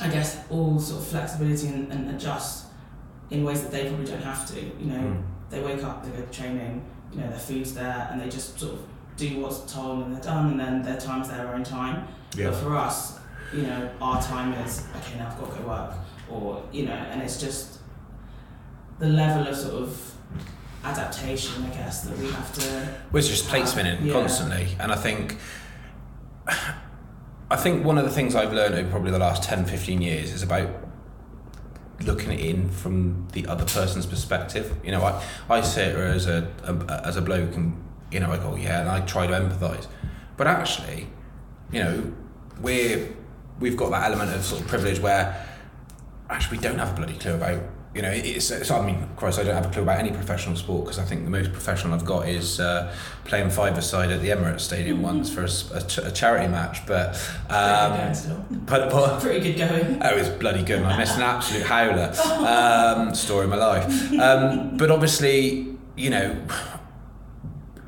[0.00, 2.68] I guess all sort of flexibility and, and adjust
[3.30, 4.60] in ways that they probably don't have to.
[4.60, 5.22] You know, Mm.
[5.50, 8.58] they wake up, they go to training, you know, their food's there, and they just
[8.58, 8.78] sort of
[9.18, 12.08] do what's told and they're done, and then their time's their own time.
[12.34, 13.18] But for us,
[13.54, 15.18] you know, our time is okay.
[15.18, 15.94] Now I've got to go work,
[16.30, 17.78] or you know, and it's just
[18.98, 20.14] the level of sort of
[20.84, 22.88] adaptation, I guess, that we have to.
[23.14, 24.12] It's just plate spinning Yeah.
[24.14, 25.36] constantly, and I think,
[26.48, 30.32] I think one of the things I've learned over probably the last 10, 15 years
[30.32, 30.68] is about
[32.00, 34.74] looking in from the other person's perspective.
[34.82, 38.30] You know, I, I sit here as a, a as a bloke, and you know,
[38.32, 39.86] I go, yeah, and I try to empathise,
[40.36, 41.08] but actually,
[41.70, 42.12] you know,
[42.60, 43.08] we're
[43.62, 45.46] we've got that element of sort of privilege where
[46.28, 47.62] actually we don't have a bloody clue about
[47.94, 50.10] you know it's, it's I mean of course I don't have a clue about any
[50.10, 52.94] professional sport because I think the most professional I've got is uh,
[53.24, 56.86] playing five side at the Emirates Stadium once for a, a ch- a charity match
[56.86, 57.12] but
[57.48, 58.46] Pretty good going um, still.
[58.50, 60.02] but, but Pretty good going.
[60.02, 60.82] Oh, it was bloody good.
[60.82, 62.12] I missed an absolute howler.
[62.42, 64.12] Um, story of my life.
[64.18, 66.44] Um, but obviously, you know,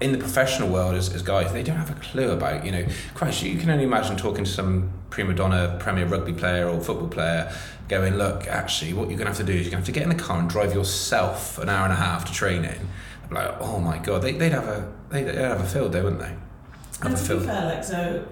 [0.01, 2.87] in the professional world, as, as guys, they don't have a clue about, you know,
[3.15, 7.07] Christ, you can only imagine talking to some prima donna Premier Rugby player or football
[7.07, 7.53] player
[7.88, 9.87] going, look, actually, what you're going to have to do is you're going to have
[9.87, 12.88] to get in the car and drive yourself an hour and a half to training.
[13.22, 16.03] I'm like, oh my God, they, they'd have a they'd, they'd have a field day,
[16.03, 16.27] wouldn't they?
[16.29, 17.44] Have And a to be field.
[17.44, 18.27] fair, like so,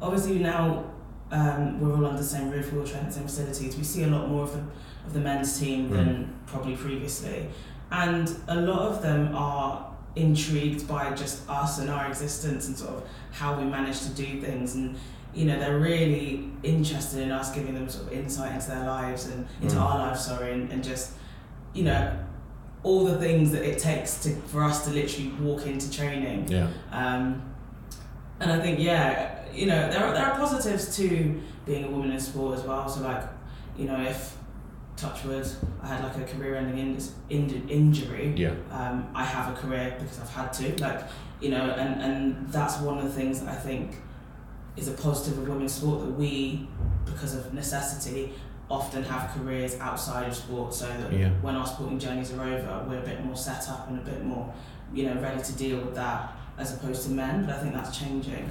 [0.00, 0.84] obviously now
[1.30, 3.76] um, we're all under the same roof, we're all train at the same facilities.
[3.76, 4.62] We see a lot more of the
[5.06, 7.48] of the men's team than probably previously,
[7.90, 12.94] and a lot of them are intrigued by just us and our existence and sort
[12.94, 13.02] of
[13.32, 14.96] how we manage to do things and.
[15.34, 19.26] You know, they're really interested in us giving them sort of insight into their lives
[19.26, 19.80] and into Mm.
[19.82, 21.12] our lives, sorry, and, and just,
[21.72, 22.16] you know,
[22.82, 26.66] all the things that it takes to for us to literally walk into training Yeah.
[26.90, 27.40] um,
[28.40, 32.10] and I think, yeah, you know, there are, there are positives to being a woman
[32.10, 32.88] in sport as well.
[32.88, 33.22] So, like,
[33.78, 34.36] you know, if
[34.96, 35.46] Touchwood,
[35.82, 36.98] I had like a career-ending in,
[37.30, 38.54] in, injury, Yeah.
[38.72, 40.82] um, I have a career because I've had to.
[40.82, 41.00] Like,
[41.40, 43.96] you know, and, and that's one of the things that I think
[44.76, 46.66] is a positive of women's sport that we,
[47.04, 48.32] because of necessity,
[48.70, 51.28] often have careers outside of sport so that Yeah.
[51.42, 54.24] when our sporting journeys are over, we're a bit more set up and a bit
[54.24, 54.50] more,
[54.94, 57.44] you know, ready to deal with that as opposed to men.
[57.44, 58.48] But I think that's changing.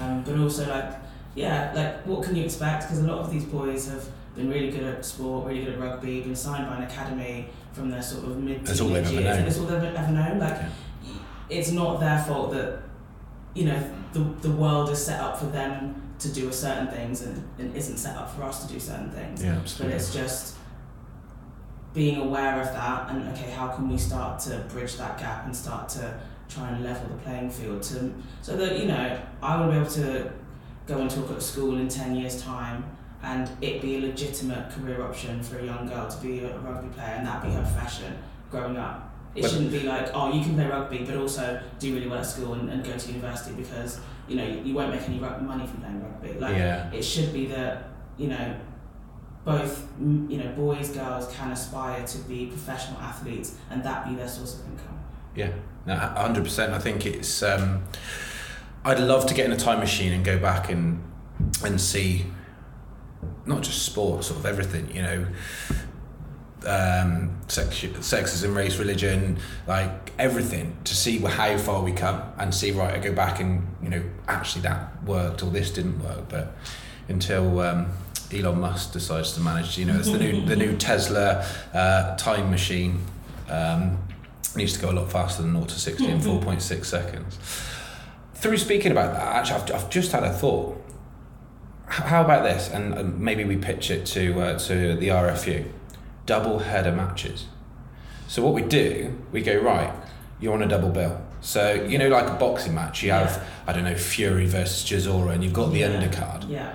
[0.00, 0.92] Um, but also, like,
[1.34, 2.82] yeah, like, what can you expect?
[2.84, 4.04] Because a lot of these boys have
[4.36, 7.90] been really good at sport, really good at rugby, been signed by an academy from
[7.90, 9.26] their sort of mid That's all they've ever known.
[9.38, 10.38] and it's all they've ever known.
[10.38, 10.56] Like,
[11.02, 11.12] Yeah.
[11.50, 12.78] it's not their fault that,
[13.54, 17.42] you know, the, the world is set up for them to do certain things and,
[17.58, 19.94] and isn't set up for us to do certain things Yeah, absolutely.
[19.94, 20.56] but it's just
[21.92, 25.54] being aware of that and okay how can we start to bridge that gap and
[25.54, 28.12] start to try and level the playing field to
[28.42, 29.90] so that you know I want to be able
[30.24, 30.32] to
[30.86, 32.84] go and talk at school in 10 years time
[33.22, 36.88] and it be a legitimate career option for a young girl to be a rugby
[36.94, 38.16] player and that be her profession
[38.50, 39.03] growing up
[39.34, 42.20] it But- shouldn't be like oh you can play rugby but also do really well
[42.20, 45.66] at school and, and go to university because you know you won't make any money
[45.66, 46.90] from playing rugby like yeah.
[46.92, 48.56] it should be that you know
[49.44, 54.28] both you know boys girls can aspire to be professional athletes and that be their
[54.28, 54.98] source of income
[55.34, 55.50] Yeah,
[55.86, 56.72] no, hundred percent.
[56.72, 57.42] I think it's.
[57.42, 57.82] Um,
[58.84, 61.02] I'd love to get in a time machine and go back and
[61.64, 62.26] and see,
[63.44, 64.94] not just sports, sort of everything.
[64.94, 65.26] You know,
[66.66, 70.76] um, sex, sexism, race, religion, like everything.
[70.84, 72.94] To see how far we come and see right.
[72.94, 76.56] I go back and you know actually that worked or this didn't work, but
[77.08, 77.88] until um,
[78.32, 79.78] Elon Musk decides to manage.
[79.78, 83.00] You know, it's the new the new Tesla uh, time machine.
[83.48, 83.98] Um,
[84.56, 87.38] needs to go a lot faster than 0 to 60 in 4.6 seconds.
[88.34, 90.80] Through speaking about that, actually, I've, I've just had a thought.
[91.86, 92.70] How about this?
[92.70, 95.70] And, maybe we pitch it to uh, to the RFU.
[96.26, 97.46] Double header matches.
[98.28, 99.92] So what we do, we go right.
[100.40, 101.20] You're on a double bill.
[101.40, 103.44] So you know, like a boxing match, you have Yeah.
[103.66, 105.88] I don't know Fury versus Chisora, and you've got the Yeah.
[105.88, 106.48] undercard.
[106.50, 106.74] Yeah.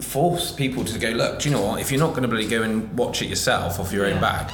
[0.00, 1.10] Force people to go.
[1.10, 1.80] Look, do you know what?
[1.80, 4.50] If you're not going to really go and watch it yourself off your own back,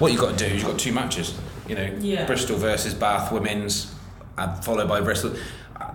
[0.00, 1.34] what you've got to do is you've got two matches.
[1.68, 2.24] You know, Yeah.
[2.26, 3.92] Bristol versus Bath women's,
[4.38, 5.32] uh, followed by Bristol.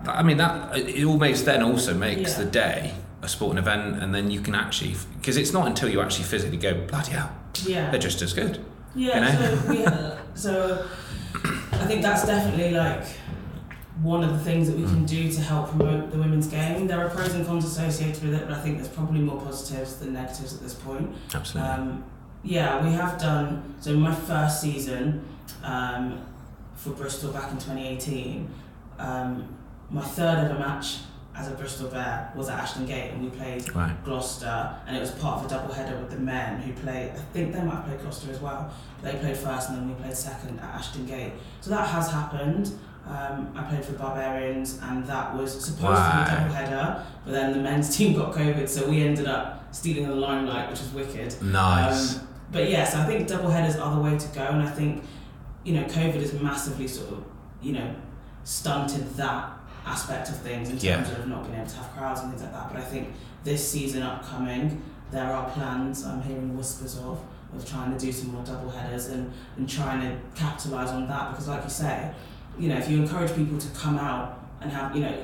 [0.06, 2.38] I mean that it almost then also makes Yeah.
[2.38, 2.92] the day
[3.24, 6.56] a sporting event, and then you can actually because it's not until you actually physically
[6.58, 7.30] go bloody hell,
[7.64, 7.90] Yeah.
[7.90, 8.64] they're just as good.
[8.94, 9.58] Yeah, you know?
[9.64, 10.86] so we so
[11.72, 13.04] I think that's definitely like
[14.02, 16.86] one of the things that we can do to help promote the women's game.
[16.86, 19.96] There are pros and cons associated with it, but I think there's probably more positives
[19.96, 21.14] than negatives at this point.
[21.32, 21.70] Absolutely.
[21.70, 22.04] Um,
[22.42, 23.74] yeah, we have done.
[23.80, 25.24] So my first season
[25.62, 26.20] um,
[26.74, 28.50] for Bristol back in 2018,
[28.98, 29.56] um,
[29.90, 30.98] my third ever match
[31.36, 33.92] as a Bristol Bear was at Ashton Gate, and we played right.
[34.04, 37.10] Gloucester, and it was part of a double header with the men who played.
[37.10, 38.72] I think they might have played Gloucester as well.
[39.02, 41.32] They played first, and then we played second at Ashton Gate.
[41.60, 42.72] So that has happened.
[43.06, 47.04] Um, I played for the Barbarians, and that was supposed to be a double header,
[47.24, 50.80] but then the men's team got COVID, so we ended up stealing the limelight, which
[50.80, 51.42] was wicked.
[51.42, 52.18] Nice.
[52.18, 55.02] Um, but yes, I think double headers are the way to go, and I think
[55.64, 57.24] you know COVID has massively sort of
[57.60, 57.94] you know
[58.44, 59.53] stunted that
[59.86, 61.00] aspect of things in terms Yeah.
[61.00, 62.68] of not being able to have crowds and things like that.
[62.72, 63.08] But I think
[63.44, 67.18] this season upcoming, there are plans I'm hearing whispers of
[67.56, 71.30] of trying to do some more double headers and, and trying to capitalise on that
[71.30, 72.10] because like you say,
[72.58, 75.14] you know, if you encourage people to come out and have, you know,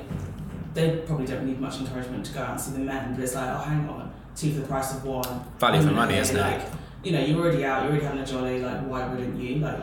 [0.75, 3.35] they probably don't need much encouragement to go out and see the men, but it's
[3.35, 5.45] like, oh hang on, two for the price of one.
[5.59, 6.41] Value for money, isn't it?
[6.41, 6.63] Like,
[7.03, 9.57] you know, you're already out, you're already having a jolly, like why wouldn't you?
[9.57, 9.81] Like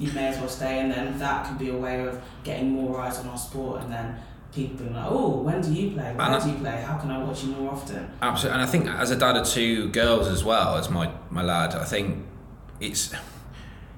[0.00, 2.98] you may as well stay and then that could be a way of getting more
[3.00, 4.16] eyes on our sport and then
[4.52, 6.14] people being like, Oh, when do you play?
[6.18, 6.82] I- do you play?
[6.82, 8.10] How can I watch you more often?
[8.22, 11.42] Absolutely, and I think as a dad of two girls as well as my my
[11.42, 12.24] lad, I think
[12.80, 13.14] it's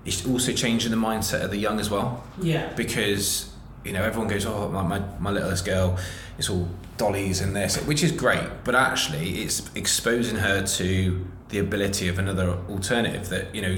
[0.05, 2.73] it's also changing the mindset of the young as well Yeah.
[2.75, 3.51] because
[3.85, 5.97] you know everyone goes oh my, my, my littlest girl
[6.39, 11.59] it's all dollies and this which is great but actually it's exposing her to the
[11.59, 13.77] ability of another alternative that you know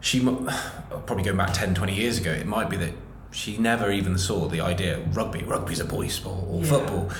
[0.00, 0.20] she
[1.06, 2.92] probably going back 10 20 years ago it might be that
[3.30, 6.68] she never even saw the idea of rugby rugby's a boy sport or Yeah.
[6.70, 7.10] football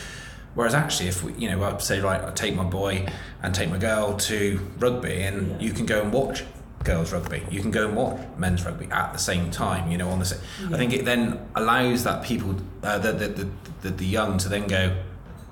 [0.54, 3.06] whereas actually if we you know I'd say right I take my boy
[3.42, 5.58] and take my girl to rugby and Yeah.
[5.66, 6.44] you can go and watch
[6.84, 10.08] girls rugby you can go and watch men's rugby at the same time you know
[10.10, 10.38] on the same
[10.72, 13.48] I think it then allows that people, uh, the, the, the,
[13.82, 14.96] the, the young, to then go,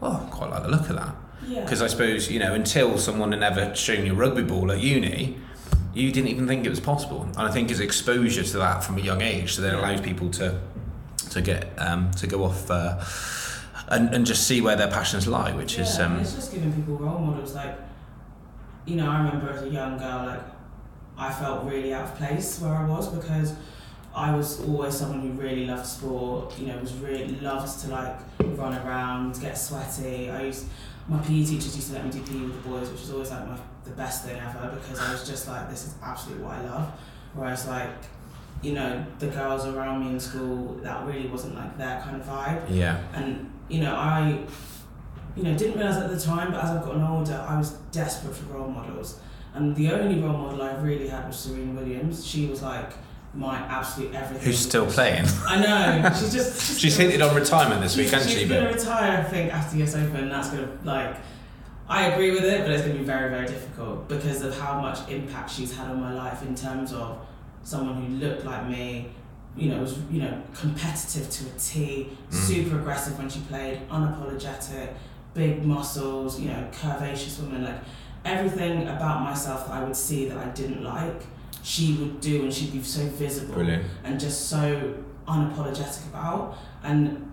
[0.03, 1.15] oh, I quite like the look of that.
[1.47, 1.63] yeah.
[1.63, 5.37] Because I suppose, you know, until someone had never shown you rugby ball at uni,
[5.97, 7.23] you didn't even think it was possible.
[7.23, 10.61] And I think it's exposure to that from a young age that allows people to
[11.31, 13.03] to get um, to go off uh,
[13.89, 16.73] and, and just see where their passions lie, which is Yeah, um, it's just giving
[16.73, 17.55] people role models.
[17.55, 17.79] Like,
[18.85, 20.43] you know, I remember as a young girl, like,
[21.17, 23.55] I felt really out of place where I was because
[24.15, 26.59] I was always someone who really loved sport.
[26.59, 28.17] You know, was really loved to like
[28.59, 30.29] run around, get sweaty.
[30.29, 30.67] I used
[31.09, 33.31] my PE teachers used to let me do PE with the boys, which was always
[33.31, 36.55] like my, the best thing ever because I was just like, this is absolutely what
[36.55, 36.93] I love.
[37.35, 37.89] Whereas like,
[38.63, 42.27] you know, the girls around me in school, that really wasn't like their kind of
[42.27, 44.39] vibe yeah, and you know I
[45.37, 48.35] you know didn't realize at the time but as I've gotten older I was desperate
[48.35, 49.21] for role models
[49.55, 52.93] and the only role model I really had was Serena Williams she was like
[53.35, 55.27] my absolute everything who's still playing?
[55.47, 58.49] I know she's just She's hinted on retirement this week, she's, hasn't she's she?
[58.49, 61.17] gonna retire I think after US Open and that's gonna like
[61.89, 64.99] I agree with it but it's gonna be very very difficult because of how much
[65.09, 67.19] impact she's had on my life in terms of
[67.63, 69.09] someone who looked like me
[69.57, 72.35] you know was you know competitive to a T Mm.
[72.35, 74.89] super aggressive when she played unapologetic
[75.35, 77.81] big muscles you know curvaceous woman like
[78.25, 81.23] everything about myself that I would see that I didn't like
[81.63, 83.85] she would do and she'd be so visible brilliant.
[84.05, 84.95] and just so
[85.27, 86.57] unapologetic about.
[86.85, 87.33] And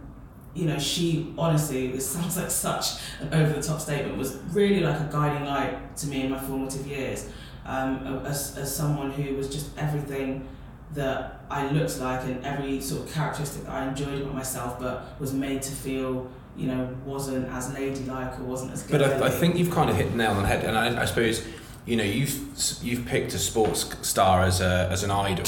[0.54, 4.82] you know, she honestly, this sounds like such an over the top statement, was really
[4.82, 7.30] like a guiding light to me in my formative years.
[7.66, 10.47] Um, as, as someone who was just everything
[10.93, 15.20] that I looked like and every sort of characteristic that I enjoyed about myself, but
[15.20, 18.99] was made to feel, you know, wasn't as ladylike or wasn't as good.
[18.99, 21.01] But I, I think you've kind of hit the nail on the head, and I,
[21.01, 21.45] I suppose
[21.86, 22.38] you know you've
[22.82, 25.45] you've picked a sports star as a as an idol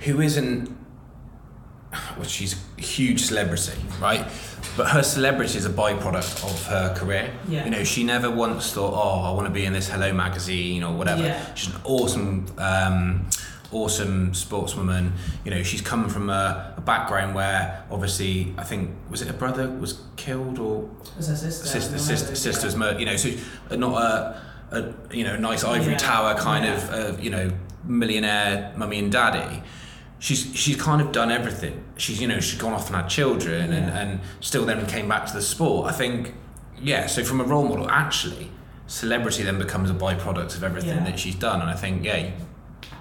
[0.00, 0.83] who isn't.
[2.16, 4.26] Well, she's a huge celebrity, right?
[4.76, 7.32] But her celebrity is a byproduct of her career.
[7.48, 7.64] Yeah.
[7.64, 10.82] You know, she never once thought, oh, I want to be in this Hello magazine
[10.82, 11.22] or whatever.
[11.22, 11.54] Yeah.
[11.54, 13.26] She's an awesome, um,
[13.72, 15.12] awesome sportswoman.
[15.44, 19.34] You know, she's come from a, a background where obviously, I think, was it her
[19.34, 21.66] brother was killed or It was her sister.
[21.66, 22.98] sister, sister, sister's murder.
[22.98, 23.30] You know, so
[23.70, 24.40] uh, not a,
[24.72, 25.98] a you know nice ivory Yeah.
[25.98, 27.50] tower kind of uh, you know
[27.84, 29.62] millionaire mummy and daddy.
[30.24, 31.84] She's she's kind of done everything.
[31.98, 33.98] She's you know she's gone off and had children and, Yeah.
[34.00, 35.90] and still then came back to the sport.
[35.90, 36.32] I think
[36.80, 37.06] yeah.
[37.08, 38.50] So from a role model, actually,
[38.86, 41.04] celebrity then becomes a byproduct of everything Yeah.
[41.04, 41.60] that she's done.
[41.60, 42.30] And I think yeah,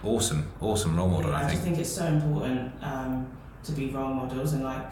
[0.04, 1.32] awesome, awesome role model.
[1.32, 1.52] Yeah, I I think.
[1.54, 3.26] just think it's so important um,
[3.64, 4.86] to be role models, and like,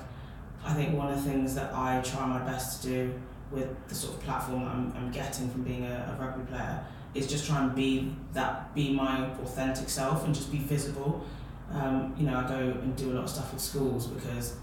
[0.63, 3.13] I think one of the things that I try my best to do
[3.51, 6.79] with the sort of platform that I'm, I'm getting from being a, a rugby player
[7.13, 11.25] is just try and be that, be my authentic self, and just be visible.
[11.73, 14.55] Um, you know, I go and do a lot of stuff with schools because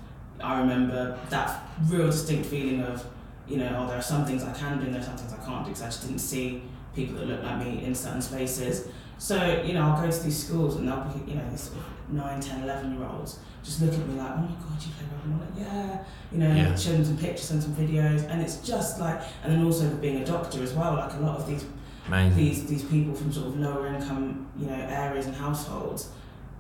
[0.42, 3.04] I remember that real distinct feeling of,
[3.46, 5.32] you know, oh, there are some things I can do and there are some things
[5.32, 6.62] I can't do because I just didn't see
[6.94, 8.88] people that looked like me in certain spaces.
[9.18, 11.78] So, you know, I'll go to these schools and they'll be, you know, these sort
[11.78, 11.84] of
[12.14, 15.06] 9, 10, 11 year olds just look at me like, oh my God, you play
[15.12, 15.30] rugby?
[15.30, 16.04] And I'm like, yeah.
[16.32, 16.76] You know, Yeah.
[16.76, 18.28] show them some pictures, and some videos.
[18.30, 21.38] And it's just like, and then also being a doctor as well, like a lot
[21.38, 21.64] of these
[22.06, 22.36] Amazing.
[22.36, 26.08] these these people from sort of lower income you know areas and households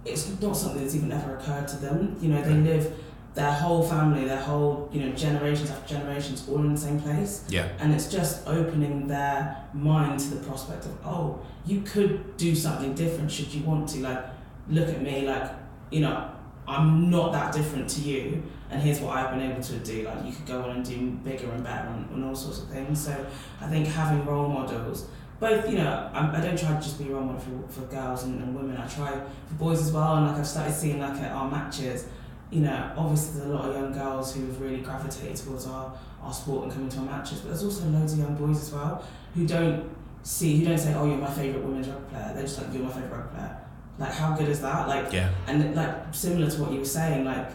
[0.04, 2.16] it's not something that's even ever occurred to them.
[2.20, 2.92] You know they live
[3.34, 7.44] their whole family their whole you know generations after generations all in the same place.
[7.48, 7.68] Yeah.
[7.78, 12.94] and it's just opening their mind to the prospect of oh you could do something
[12.94, 14.00] different should you want to.
[14.00, 14.24] Like
[14.68, 15.50] look at me like
[15.90, 16.30] you know
[16.66, 18.42] i'm not that different to you.
[18.70, 20.02] And here's what i've been able to do.
[20.02, 22.68] Like you could go on and do bigger and better and, and all sorts of
[22.70, 23.04] things.
[23.04, 23.26] So
[23.60, 25.08] i think having role models
[25.40, 27.86] both you know I'm, i don't try to just be a role model for, for
[27.86, 30.98] girls and, and women i try for boys as well and like i've started seeing
[31.00, 32.06] like at our matches
[32.50, 35.92] you know, obviously there's a lot of young girls who have really gravitated towards our,
[36.22, 38.72] our sport and coming to our matches, but there's also loads of young boys as
[38.72, 39.86] well who don't
[40.22, 42.30] see, who don't say, oh, you're my favourite women's rugby player.
[42.32, 43.58] They're just like, you're my favourite rugby player.
[43.98, 44.88] Like, how good is that?
[44.88, 45.28] Like, Yeah.
[45.46, 47.50] and like similar to what you were saying, like,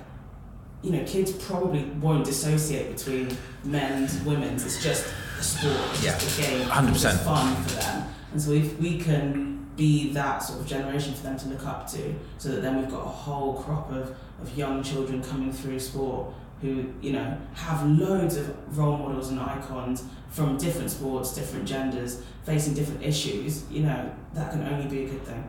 [0.83, 4.63] you know, kids probably won't dissociate between men's, women's.
[4.63, 5.11] It's just
[5.43, 6.67] sport, just a game.
[6.67, 6.89] 100%.
[6.89, 8.13] It's just fun for them.
[8.31, 11.89] And so if we can be that sort of generation for them to look up
[11.91, 15.79] to, so that then we've got a whole crop of, of young children coming through
[15.79, 21.67] sport who, you know, have loads of role models and icons from different sports, different
[21.67, 25.43] genders, facing different issues, you know, that can only be a good thing.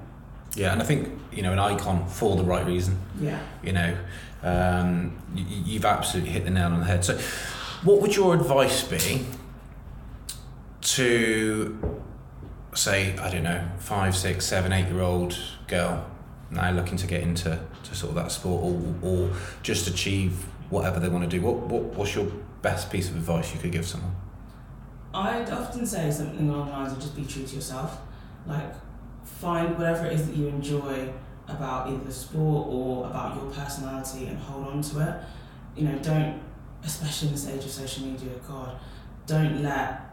[0.57, 2.99] Yeah, and I think you know an icon for the right reason.
[3.21, 3.41] Yeah.
[3.63, 3.97] You know,
[4.43, 7.05] um, you, you've absolutely hit the nail on the head.
[7.05, 7.19] So,
[7.83, 9.27] what would your advice be
[10.85, 12.01] to,
[12.75, 16.11] say, I don't know, five, six, seven, eight year old girl
[16.51, 19.31] now looking to get into to sort of that sport or, or
[19.63, 21.45] just achieve whatever they want to do?
[21.45, 22.31] What, what what's your
[22.63, 24.15] best piece of advice you could give someone?
[25.13, 27.99] I'd often say something along the lines of just be true to yourself.
[28.47, 28.75] Like,
[29.25, 31.13] find whatever it is that you enjoy
[31.47, 35.15] about either the sport or about your personality and hold on to it.
[35.77, 36.43] You know, don't,
[36.83, 38.77] especially in this age of social media, God,
[39.27, 40.04] don't let,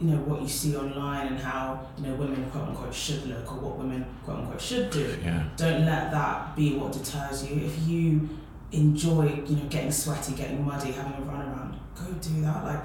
[0.00, 3.50] you know, what you see online and how, you know, women quote unquote should look
[3.52, 7.64] or what women quote unquote should do Yeah, don't let that be what deters you.
[7.64, 8.28] If you
[8.70, 12.64] enjoy, you know, getting sweaty, getting muddy, having a run around, go do that.
[12.64, 12.84] Like,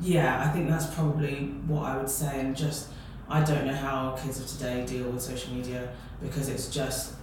[0.00, 2.40] yeah, I think that's probably what I would say.
[2.40, 2.90] And just,
[3.28, 5.88] I don't know how kids of today deal with social media
[6.22, 7.14] because it's just,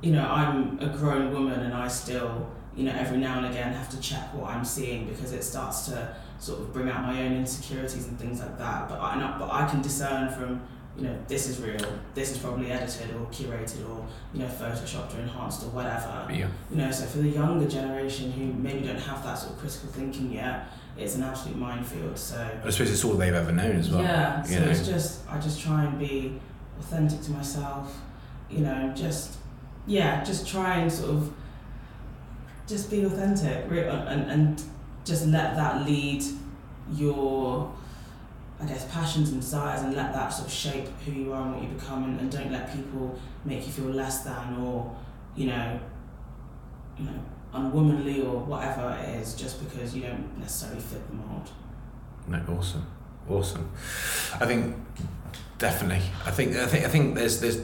[0.00, 3.72] you know, I'm a grown woman and I still, you know, every now and again
[3.72, 7.22] have to check what I'm seeing because it starts to sort of bring out my
[7.22, 8.88] own insecurities and things like that.
[8.88, 10.60] But I, not, but I can discern from
[10.96, 11.80] you know, this is real,
[12.14, 16.26] this is probably edited or curated or, you know, photoshopped or enhanced or whatever.
[16.30, 19.58] yeah, You know, so for the younger generation who maybe don't have that sort of
[19.60, 20.66] critical thinking yet,
[20.98, 22.18] it's an absolute minefield.
[22.18, 24.02] So I suppose it's all they've ever known as well.
[24.02, 24.70] yeah, so know.
[24.70, 26.38] it's just I just try and be
[26.78, 27.98] authentic to myself,
[28.50, 29.38] you know, just
[29.86, 31.32] yeah, just try and sort of
[32.66, 34.62] just be authentic re- and and
[35.04, 36.22] just let that lead
[36.94, 37.72] your
[38.60, 41.54] I guess passions and desires and let that sort of shape who you are and
[41.54, 44.94] what you become and, and don't let people make you feel less than or
[45.34, 45.80] you know
[46.96, 47.20] you know
[47.54, 51.50] unwomanly or whatever it is just because you don't necessarily fit the mold.
[52.26, 52.86] No, awesome,
[53.28, 53.70] awesome.
[54.40, 54.76] I think
[55.58, 56.02] definitely.
[56.24, 57.60] I think I think I think there's there's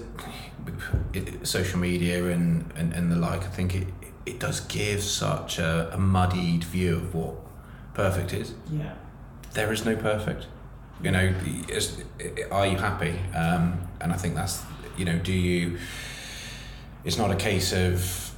[1.42, 3.42] social media and, and and the like.
[3.42, 3.88] I think it
[4.28, 7.34] it does give such a, a muddied view of what
[7.94, 8.54] perfect is.
[8.70, 8.94] Yeah.
[9.54, 10.46] There is no perfect.
[11.02, 11.34] You know,
[11.68, 12.02] is,
[12.50, 13.18] are you happy?
[13.34, 14.62] Um, and I think that's
[14.96, 15.78] you know, do you?
[17.04, 18.32] It's not a case of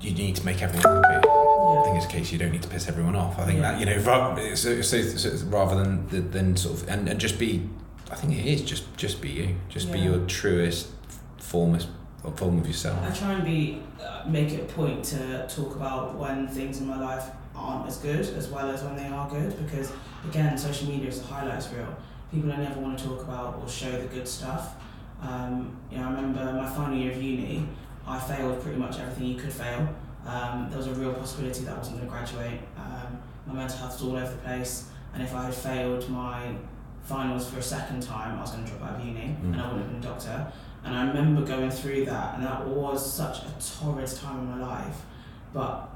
[0.00, 1.28] you need to make everyone happy.
[1.28, 3.38] I think it's a case you don't need to piss everyone off.
[3.38, 3.72] I think Yeah.
[3.72, 7.68] that you know, so, so, so, rather than than sort of and, and just be,
[8.10, 10.88] I think it is just just be you, just be your truest
[11.38, 11.78] form
[12.24, 12.98] of form with yourself.
[13.02, 16.86] I try and be uh, make it a point to talk about when things in
[16.86, 19.92] my life aren't as good as well as when they are good because
[20.28, 21.94] again social media is a highlights reel
[22.30, 24.74] people only ever want to talk about or show the good stuff.
[25.20, 27.66] Um, you know I remember my final year of uni
[28.06, 29.88] I failed pretty much everything you could fail.
[30.26, 32.60] Um, there was a real possibility that I wasn't going to graduate.
[32.76, 36.54] Um, my mental health was all over the place and if I had failed my
[37.02, 39.52] finals for a second time I was going to drop out of uni Mm.
[39.52, 40.52] and I wouldn't have been a doctor
[40.84, 44.60] and I remember going through that, and that was such a torrid time in my
[44.60, 45.02] life.
[45.52, 45.88] But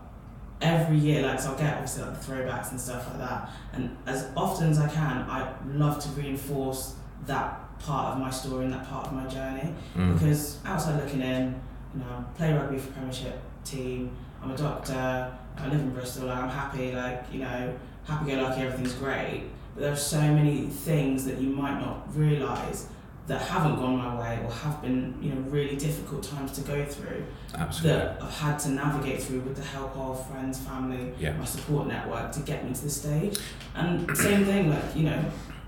[0.60, 3.50] every year, like, so I'll get obviously like the throwbacks and stuff like that.
[3.72, 6.94] And as often as I can, I love to reinforce
[7.26, 9.74] that part of my story and that part of my journey.
[9.94, 10.14] Mm.
[10.14, 11.60] Because outside looking in,
[11.94, 16.26] you know, I play rugby for Premiership team, I'm a doctor, I live in Bristol,
[16.26, 19.44] like, I'm happy, like, you know, happy go lucky, everything's great.
[19.74, 22.88] But there are so many things that you might not realise
[23.26, 26.84] that haven't gone my way or have been, you know, really difficult times to go
[26.84, 27.24] through
[27.56, 27.98] Absolutely.
[27.98, 31.32] that I've had to navigate through with the help of friends, family, Yeah.
[31.36, 33.36] my support network to get me to this stage.
[33.74, 35.18] And same thing, like, you know,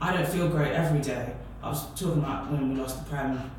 [0.01, 1.33] I don't feel great every day.
[1.63, 3.51] I was talking about when we lost the Prem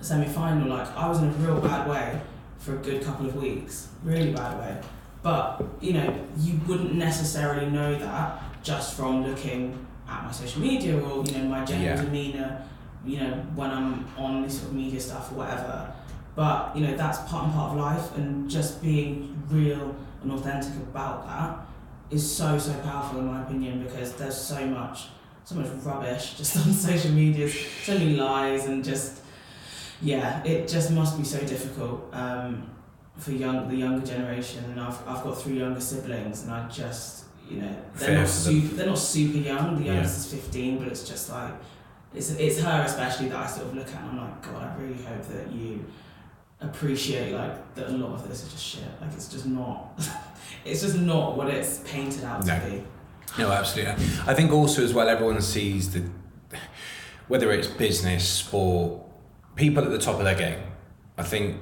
[0.00, 2.18] semi final, like, I was in a real bad way
[2.58, 4.78] for a good couple of weeks, really bad way.
[5.22, 10.96] But, you know, you wouldn't necessarily know that just from looking at my social media
[10.98, 12.02] or, you know, my general Yeah.
[12.02, 12.62] demeanour,
[13.06, 15.92] you know, when I'm on this sort of media stuff or whatever.
[16.34, 20.74] But you know that's part and part of life, and just being real and authentic
[20.74, 21.60] about that
[22.10, 25.06] is so so powerful in my opinion because there's so much
[25.44, 27.48] so much rubbish just on social media,
[27.84, 29.20] so many lies and just
[30.02, 32.68] yeah, it just must be so difficult um,
[33.16, 34.62] for young the younger generation.
[34.64, 38.28] And I've I've got three younger siblings, and I just you know they're Fair not
[38.28, 39.76] super they're not super young.
[39.78, 39.92] The Yeah.
[39.94, 41.54] youngest is fifteen, but it's just like
[42.16, 44.74] it's it's her especially that I sort of look at and I'm like, God, I
[44.80, 45.84] really hope that you
[46.60, 48.82] appreciate like that a lot of this is just shit.
[49.00, 49.92] Like it's just not
[50.64, 52.58] it's just not what it's painted out No.
[52.58, 52.82] to be.
[53.38, 53.92] No, absolutely.
[54.26, 56.02] I think also as well, everyone sees the
[57.28, 59.02] whether it's business, sport,
[59.56, 60.60] people at the top of their game.
[61.18, 61.56] I think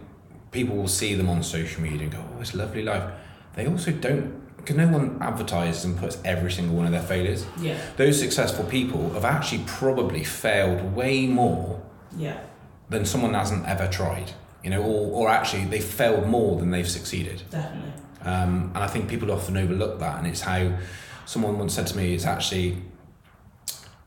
[0.50, 3.10] people will see them on social media and go, "Oh, it's a lovely life."
[3.54, 7.44] They also don't because no one advertises and puts every single one of their failures.
[7.60, 11.82] Yeah, Those successful people have actually probably failed way more
[12.16, 12.40] yeah,
[12.88, 14.32] than someone that hasn't ever tried.
[14.62, 17.42] You know, or, or actually they failed more than they've succeeded.
[17.50, 17.92] definitely.
[18.24, 20.78] Um, and I think people often overlook that, and it's how
[21.26, 22.78] someone once said to me, it's actually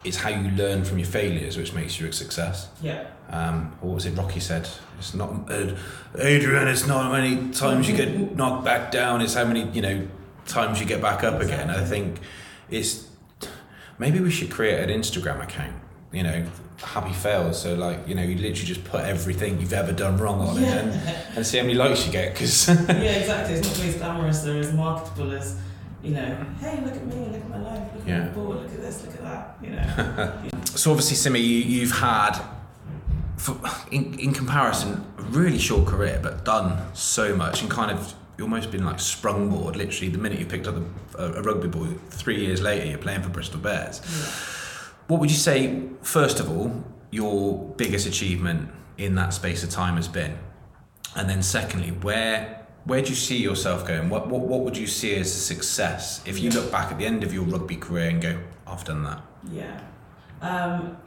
[0.03, 2.69] it's how you learn from your failures which makes you a success.
[2.81, 4.67] Yeah, Um, what was it Rocky said?
[4.97, 5.75] It's not uh,
[6.17, 6.67] Adrian.
[6.67, 9.21] It's not how many times you get knocked back down.
[9.21, 10.07] It's how many you know
[10.47, 11.69] times you get back up again.
[11.69, 12.19] I think
[12.69, 13.07] it's
[13.97, 15.75] maybe we should create an Instagram account.
[16.11, 16.45] You know,
[16.83, 17.61] happy fails.
[17.61, 20.67] So like you know, you literally just put everything you've ever done wrong on it
[20.67, 20.91] and,
[21.35, 22.33] and see how many likes you get.
[22.33, 23.55] Because yeah, exactly.
[23.55, 25.59] It's not as glamorous or as marketable as,
[26.01, 28.19] you know, hey, look at me, look at my life, look at Yeah.
[28.25, 30.33] my board, look at this, look at that, you know.
[30.77, 32.39] So obviously, Simi, you, you've had,
[33.37, 33.57] for,
[33.91, 38.45] in, in comparison, a really short career, but done so much and kind of you've
[38.45, 39.75] almost been like sprung board.
[39.75, 40.75] Literally, the minute you picked up
[41.17, 43.99] a, a, rugby ball, three years later, you're playing for Bristol Bears.
[45.07, 49.95] What would you say, first of all, your biggest achievement in that space of time
[49.95, 50.37] has been?
[51.15, 54.09] And then secondly, where where do you see yourself going?
[54.09, 57.05] What, what what would you see as a success if you look back at the
[57.05, 59.21] end of your rugby career and go, I've done that?
[59.51, 59.79] Yeah.
[60.41, 60.97] Um,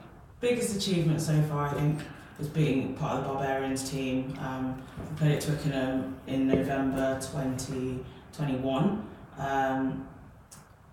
[0.41, 2.01] biggest achievement so far, I think,
[2.41, 4.37] was being part of the Barbarians team.
[4.41, 9.07] Um, we played at Twickenham in November 2021.
[9.39, 10.09] Um,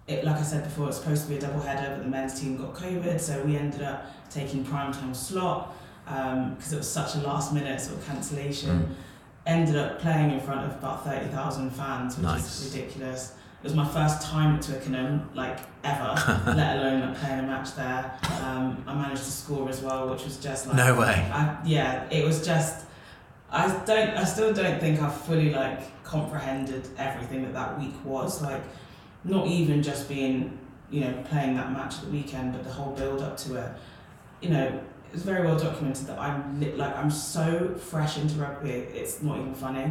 [0.07, 2.09] it, like I said before, it was supposed to be a double header, but the
[2.09, 5.73] men's team got COVID, so we ended up taking prime time slot
[6.05, 8.69] because it was such a last minute sort of cancellation.
[8.69, 8.89] Mm.
[9.45, 12.65] Ended up playing in front of about 30,000 fans, which Nice.
[12.65, 13.33] is ridiculous.
[13.59, 16.13] It was my first time at Twickenham, like ever,
[16.55, 18.17] let alone like playing a match there.
[18.43, 21.29] Um, I managed to score as well, which was just like No way.
[21.33, 22.85] I, yeah, it was just.
[23.49, 24.09] I don't.
[24.11, 28.41] I still don't think I've fully like comprehended everything that that week was.
[28.43, 28.61] Like,
[29.23, 30.57] not even just being,
[30.91, 33.71] you know, playing that match at the weekend, but the whole build up to it.
[34.41, 34.79] You know,
[35.13, 38.69] it's very well documented that I'm li- like I'm so fresh into rugby.
[38.69, 39.85] It's not even funny.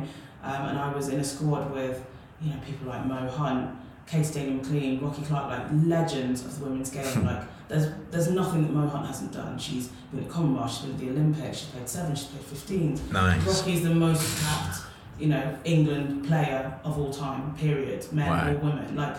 [0.45, 2.05] Um, and I was in a squad with,
[2.41, 3.77] you know, people like Mo Hunt,
[4.07, 7.25] Katy Daley-Mclean, Rocky Clark, like legends of the women's game.
[7.25, 9.59] like there's there's nothing that Mo Hunt hasn't done.
[9.59, 13.01] She's been at Commonwealth, she's been at the Olympics, she's played seven, she's played fifteen.
[13.13, 13.45] Nice.
[13.47, 14.79] Rocky's the most capped
[15.19, 18.51] you know, England player of all time, period, men Wow.
[18.51, 18.95] or women.
[18.97, 19.17] Like,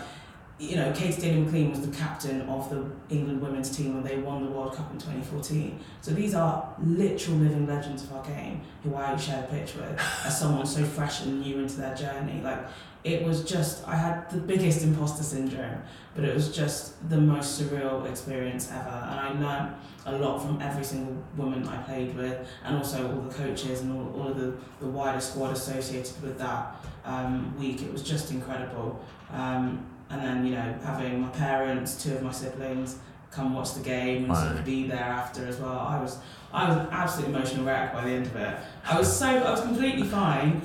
[0.60, 4.44] you know, Kate Daley-Mclean was the captain of the England women's team when they won
[4.44, 5.78] the World Cup in 2014.
[6.00, 10.00] So these are literal living legends of our game who I share a pitch with
[10.24, 12.40] as someone so fresh and new into their journey.
[12.42, 12.60] Like,
[13.04, 15.82] it was just, I had the biggest imposter syndrome,
[16.14, 18.88] but it was just the most surreal experience ever.
[18.88, 19.74] And I learned
[20.06, 23.92] a lot from every single woman I played with, and also all the coaches and
[23.92, 27.82] all, all of the, the wider squad associated with that um, week.
[27.82, 29.04] It was just incredible.
[29.32, 32.98] Um, and then, you know, having my parents, two of my siblings,
[33.30, 35.78] come watch the game and sort of be there after as well.
[35.78, 36.18] I was
[36.52, 38.56] I was an absolute emotional wreck by the end of it.
[38.86, 40.62] I was so I was completely fine.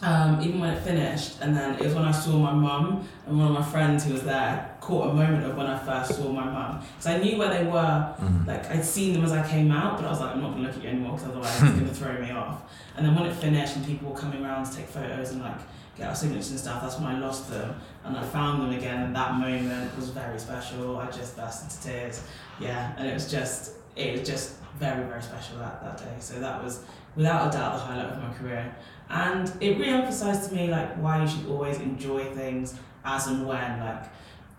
[0.00, 3.36] Um, even when it finished, and then it was when I saw my mum and
[3.36, 6.30] one of my friends who was there caught a moment of when I first saw
[6.30, 8.46] my mum because I knew where they were Mm.
[8.46, 10.68] like I'd seen them as I came out, but I was like, I'm not gonna
[10.68, 12.62] look at you anymore because otherwise it's gonna throw me off.
[12.96, 15.58] And then when it finished and people were coming around to take photos and like
[15.96, 17.74] get our signatures and stuff, that's when I lost them
[18.04, 19.02] and I found them again.
[19.02, 20.96] And that moment was very special.
[20.98, 22.22] I just burst into tears.
[22.60, 26.14] Yeah, and it was just it was just very very special that that day.
[26.20, 26.84] So that was
[27.16, 28.76] without a doubt the highlight of my career.
[29.10, 33.80] And it re-emphasized to me like why you should always enjoy things as and when
[33.80, 34.04] like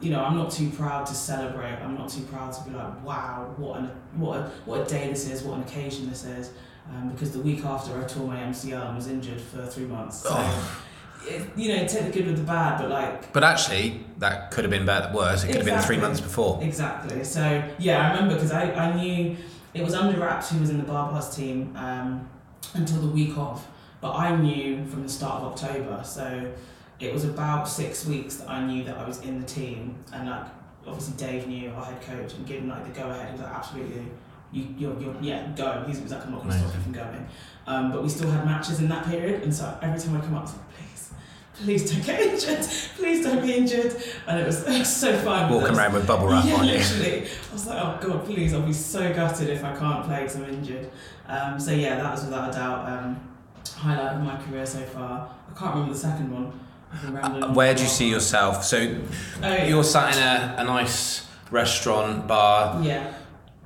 [0.01, 1.73] you know, I'm not too proud to celebrate.
[1.73, 5.09] I'm not too proud to be like, wow, what an what a, what a day
[5.09, 6.51] this is, what an occasion this is.
[6.89, 10.19] Um, because the week after I tore my MCL and was injured for three months.
[10.21, 10.81] So, Oh.
[11.27, 14.63] it, you know, take the good with the bad, but like But actually, that could
[14.63, 15.43] have been better, worse.
[15.43, 16.63] It could have been three months before.
[16.63, 17.23] Exactly.
[17.25, 19.35] So yeah, I remember because I, I knew
[19.73, 22.27] it was under wraps who was in the Barbars team um,
[22.73, 23.67] until the week of,
[24.01, 26.01] but I knew from the start of October.
[26.03, 26.51] So
[26.99, 30.29] it was about six weeks that I knew that I was in the team, and
[30.29, 30.45] like
[30.85, 33.27] obviously Dave knew our head coach and given like the go ahead.
[33.27, 34.05] He was like absolutely.
[34.51, 35.83] You, you're, you're, yeah, go.
[35.85, 37.27] He's like, I'm not going to stop you from going.
[37.67, 40.33] Um, but we still had matches in that period, and so every time I come
[40.33, 41.13] up, I was like, please,
[41.53, 42.67] please don't get injured.
[42.95, 43.95] Please don't be injured.
[44.25, 45.53] And it was, it was so fun.
[45.53, 46.73] Walking around with bubble wrap yeah, on you.
[46.73, 47.27] literally.
[47.27, 50.37] I was like, oh god, please, I'll be so gutted if I can't play because
[50.37, 50.89] I'm injured.
[51.27, 53.28] Um, so yeah, that was without a doubt um,
[53.67, 55.29] highlight of my career so far.
[55.49, 56.59] I can't remember the second one.
[56.91, 58.63] I've been rambling on Where do you see yourself?
[58.63, 58.95] So
[59.43, 63.13] Oh, you're sat in a, a nice restaurant, bar, yeah.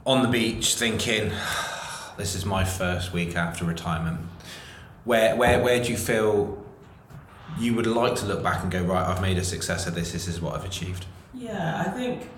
[0.06, 1.32] on the beach thinking,
[2.18, 4.20] this is my first week after retirement.
[5.06, 6.64] Where, where, where do you feel
[7.60, 10.12] you would like to look back and go, right, I've made a success of this,
[10.12, 11.06] this is what I've achieved?
[11.34, 12.30] Yeah, I think,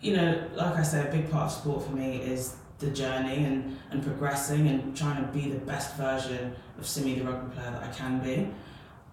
[0.00, 3.44] you know, like I said, a big part of sport for me is the journey
[3.44, 7.70] and, and progressing and trying to be the best version of Simi, the rugby player
[7.70, 8.48] that I can be.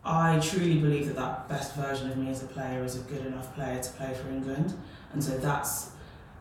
[0.04, 3.26] I truly believe that that best version of me as a player is a good
[3.26, 4.74] enough player to play for England.
[5.14, 5.90] And so that's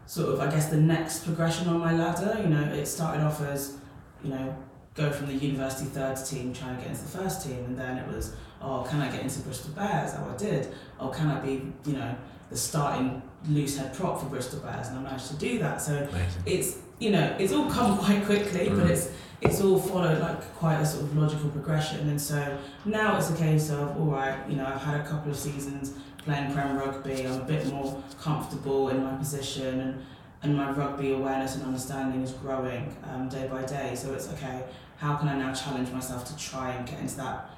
[0.07, 2.41] sort of, I guess, the next progression on my ladder.
[2.43, 3.79] You know, it started off as,
[4.23, 4.55] you know,
[4.95, 7.65] go from the university third team trying to get into the first team.
[7.65, 10.13] And then it was, oh, can I get into Bristol Bears?
[10.15, 10.69] Oh, I did.
[11.01, 12.15] Oh, can I be, you know,
[12.51, 14.89] the starting loose head prop for Bristol Bears?
[14.89, 15.81] And I managed to do that.
[15.81, 16.43] So Amazing.
[16.45, 18.91] it's you know it's all come quite quickly but Mm.
[18.91, 22.09] it's it's all followed like quite a sort of logical progression.
[22.09, 25.31] And so now it's a case of all right you know I've had a couple
[25.31, 27.27] of seasons playing prem rugby.
[27.27, 30.03] I'm a bit more comfortable in my position and
[30.43, 33.95] and my rugby awareness and understanding is growing um, day by day.
[33.95, 34.63] So it's okay
[34.97, 37.51] how can I now challenge myself to try and get into that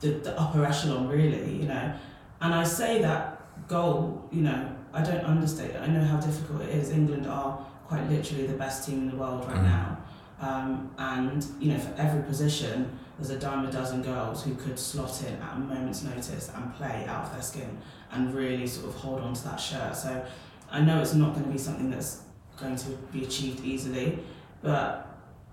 [0.00, 1.92] the, the upper echelon really you know?
[2.40, 3.22] And I say that
[3.68, 4.60] goal you know
[4.94, 5.80] I don't understate it.
[5.82, 6.90] I know how difficult it is.
[6.90, 7.58] England are
[7.88, 9.64] quite literally the best team in the world right Mhm.
[9.64, 9.96] now.
[10.40, 14.78] Um, and you know, for every position, there's a dime a dozen girls who could
[14.78, 17.78] slot in at a moment's notice and play out of their skin
[18.12, 19.96] and really sort of hold on to that shirt.
[19.96, 20.22] So
[20.70, 22.22] I know it's not going to be something that's
[22.58, 24.18] going to be achieved easily,
[24.62, 25.02] but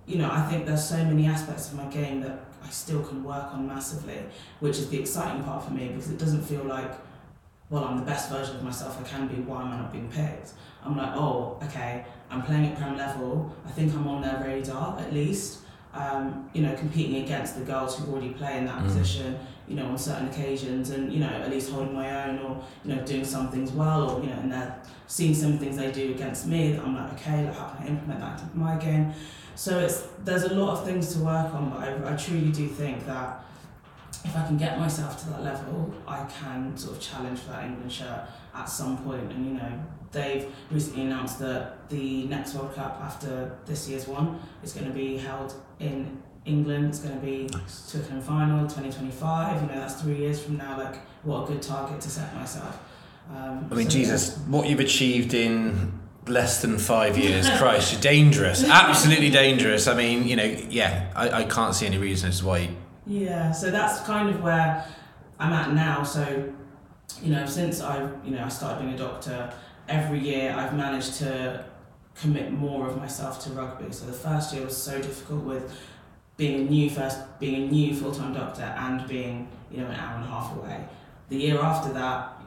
[0.06, 3.24] you know, I think there's so many aspects of my game that I still can
[3.24, 4.20] work on massively,
[4.60, 6.92] which is the exciting part for me because it doesn't feel like,
[7.70, 9.36] well, I'm the best version of myself I can be.
[9.36, 10.54] Why am I not being picked?
[10.84, 12.04] I'm like, oh, okay,
[12.34, 13.56] I'm playing at Prem level.
[13.66, 15.60] I think I'm on their radar at least.
[15.94, 18.86] Um, you know, competing against the girls who already play in that Mm.
[18.86, 22.58] position, you know, on certain occasions, and you know, at least holding my own, or
[22.84, 24.76] you know, doing some things well, or you know, and they're
[25.06, 27.90] seeing some things they do against me that I'm like, okay, like, how can I
[27.90, 29.14] implement that into my game?
[29.54, 32.68] So it's there's a lot of things to work on, but I, I truly do
[32.70, 33.46] think that
[34.26, 37.66] if I can get myself to that level, I can sort of challenge for that
[37.66, 38.22] England shirt
[38.56, 38.98] at some.
[39.08, 39.72] And you know,
[40.14, 44.94] they've recently announced that the next World Cup after this year's one is going to
[44.94, 46.90] be held in England.
[46.90, 47.92] It's going to be Nice.
[47.92, 49.62] Twickenham final 2025.
[49.62, 50.78] You know, that's three years from now.
[50.78, 52.80] Like, what a good target to set myself.
[53.30, 54.04] Um, I mean, so, yeah.
[54.04, 58.64] Jesus, what you've achieved in less than five years, Christ, you're dangerous.
[58.70, 59.88] Absolutely dangerous.
[59.88, 62.70] I mean, you know, yeah, I, I can't see any reason as to why
[63.08, 64.86] Yeah, so that's kind of where
[65.40, 66.04] I'm at now.
[66.04, 66.52] So,
[67.22, 69.54] you know, since I've you know I started being a doctor,
[69.88, 71.66] every year I've managed to
[72.16, 73.92] commit more of myself to rugby.
[73.92, 75.76] So the first year was so difficult with
[76.38, 79.96] being a new first being a new full time doctor and being you know an
[79.96, 80.84] hour and a half away.
[81.30, 82.42] The year after that,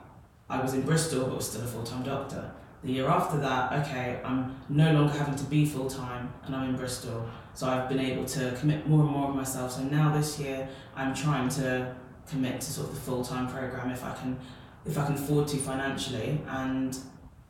[0.49, 2.51] I was in Bristol but was still a full time doctor.
[2.85, 6.71] The year after that, okay, I'm no longer having to be full time and I'm
[6.71, 7.29] in Bristol.
[7.55, 9.73] So I've been able to commit more and more of myself.
[9.73, 11.97] So now this year, I'm trying to
[12.29, 14.39] commit to sort of the full time program if I can,
[14.85, 16.97] if I can afford to financially, and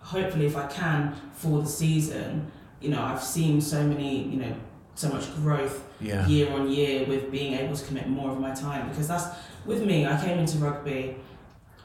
[0.07, 2.51] hopefully if I can for the season.
[2.81, 4.55] You know, I've seen so many, you know,
[4.95, 6.27] so much growth Yeah.
[6.27, 9.27] year on year with being able to commit more of my time because that's
[9.65, 10.07] with me.
[10.07, 11.17] I came into rugby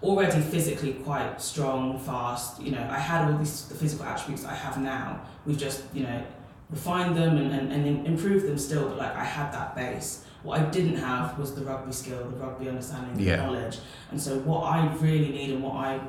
[0.03, 2.61] already physically quite strong, fast.
[2.61, 5.21] You know, I had all these the physical attributes I have now.
[5.45, 6.23] We've just you know
[6.69, 10.25] refined them and, and, and improved them still, but like I had that base.
[10.43, 13.35] What I didn't have was the rugby skill, the rugby understanding, the Yeah.
[13.45, 13.79] knowledge.
[14.11, 15.99] And so what I really need and what I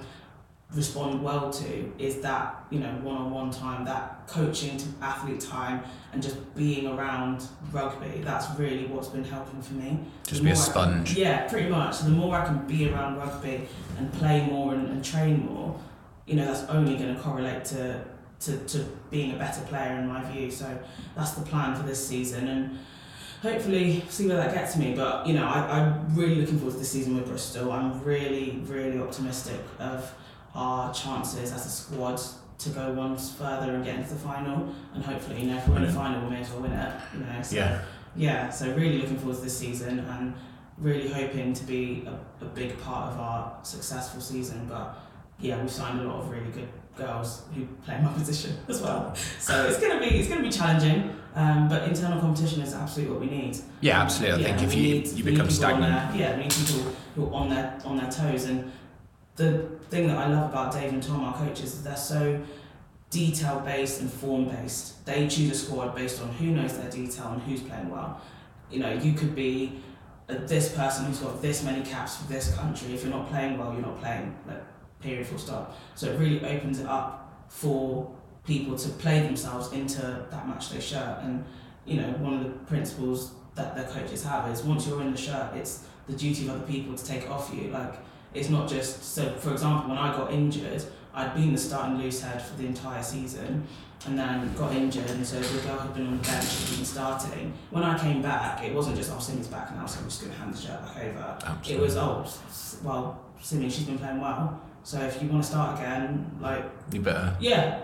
[0.74, 5.40] respond well to is that, you know, one on one time, that coaching to athlete
[5.40, 8.22] time and just being around rugby.
[8.22, 9.98] That's really what's been helping for me.
[10.26, 11.14] Just be a more can- sponge.
[11.16, 11.96] yeah, pretty much.
[11.96, 13.68] So the more I can be around rugby
[13.98, 15.78] and play more and, and train more,
[16.26, 18.02] you know, that's only going to correlate to,
[18.40, 18.78] to, to
[19.10, 20.50] being a better player in my view.
[20.50, 20.78] So
[21.14, 22.78] that's the plan for this season and
[23.42, 24.94] hopefully see where that gets me.
[24.94, 27.72] But, you know, I, I'm really looking forward to the season with Bristol.
[27.72, 30.14] I'm really, really optimistic of
[30.54, 32.20] our chances as a squad
[32.58, 34.68] to go one further and get into the final.
[34.94, 36.92] And hopefully, you know, if we're in the final, we may as well win it.
[37.14, 37.82] You know, so Yeah.
[38.14, 40.34] yeah, so really looking forward to this season and
[40.78, 44.66] really hoping to be a, a big part of our successful season.
[44.68, 44.96] But
[45.40, 49.14] yeah, we've signed a lot of really good girls who play my position as well.
[49.40, 51.16] So it's gonna be it's gonna be challenging.
[51.34, 53.56] Um, but internal competition is absolutely what we need.
[53.80, 54.44] Yeah, absolutely.
[54.44, 56.12] I Yeah, think if you need- you become need people on stagnant.
[56.12, 58.44] their- yeah, we need people who are on their on their toes.
[58.44, 58.70] And
[59.36, 62.40] the thing that I love about Dave and Tom, our coaches, is they're so
[63.10, 65.04] detail based and form based.
[65.04, 68.20] They choose a squad based on who knows their detail and who's playing well.
[68.70, 69.80] You know, you could be
[70.30, 72.94] uh, this person who's got this many caps for this country.
[72.94, 74.34] If you're not playing well, you're not playing.
[74.48, 74.62] Like
[75.00, 75.76] period, full stop.
[75.94, 78.10] So it really opens it up for
[78.46, 81.18] people to play themselves into that match day shirt.
[81.22, 81.44] And
[81.84, 85.18] you know, one of the principles that their coaches have is once you're in the
[85.18, 87.68] shirt, it's the duty of other people to take it off you.
[87.68, 87.94] Like
[88.34, 89.30] it's not just so.
[89.34, 90.82] For example, when I got injured,
[91.14, 93.66] I'd been the starting loose head for the entire season,
[94.06, 96.84] and then got injured, and so the girl had been on the bench, had been
[96.84, 97.52] starting.
[97.70, 100.32] When I came back, it wasn't just oh Simi's back now, so I'm just going
[100.32, 101.58] to hand the shirt back over.
[101.68, 102.24] It was oh
[102.82, 104.60] well Simi, she's been playing well.
[104.84, 107.36] So if you want to start again, like You better.
[107.40, 107.80] yeah,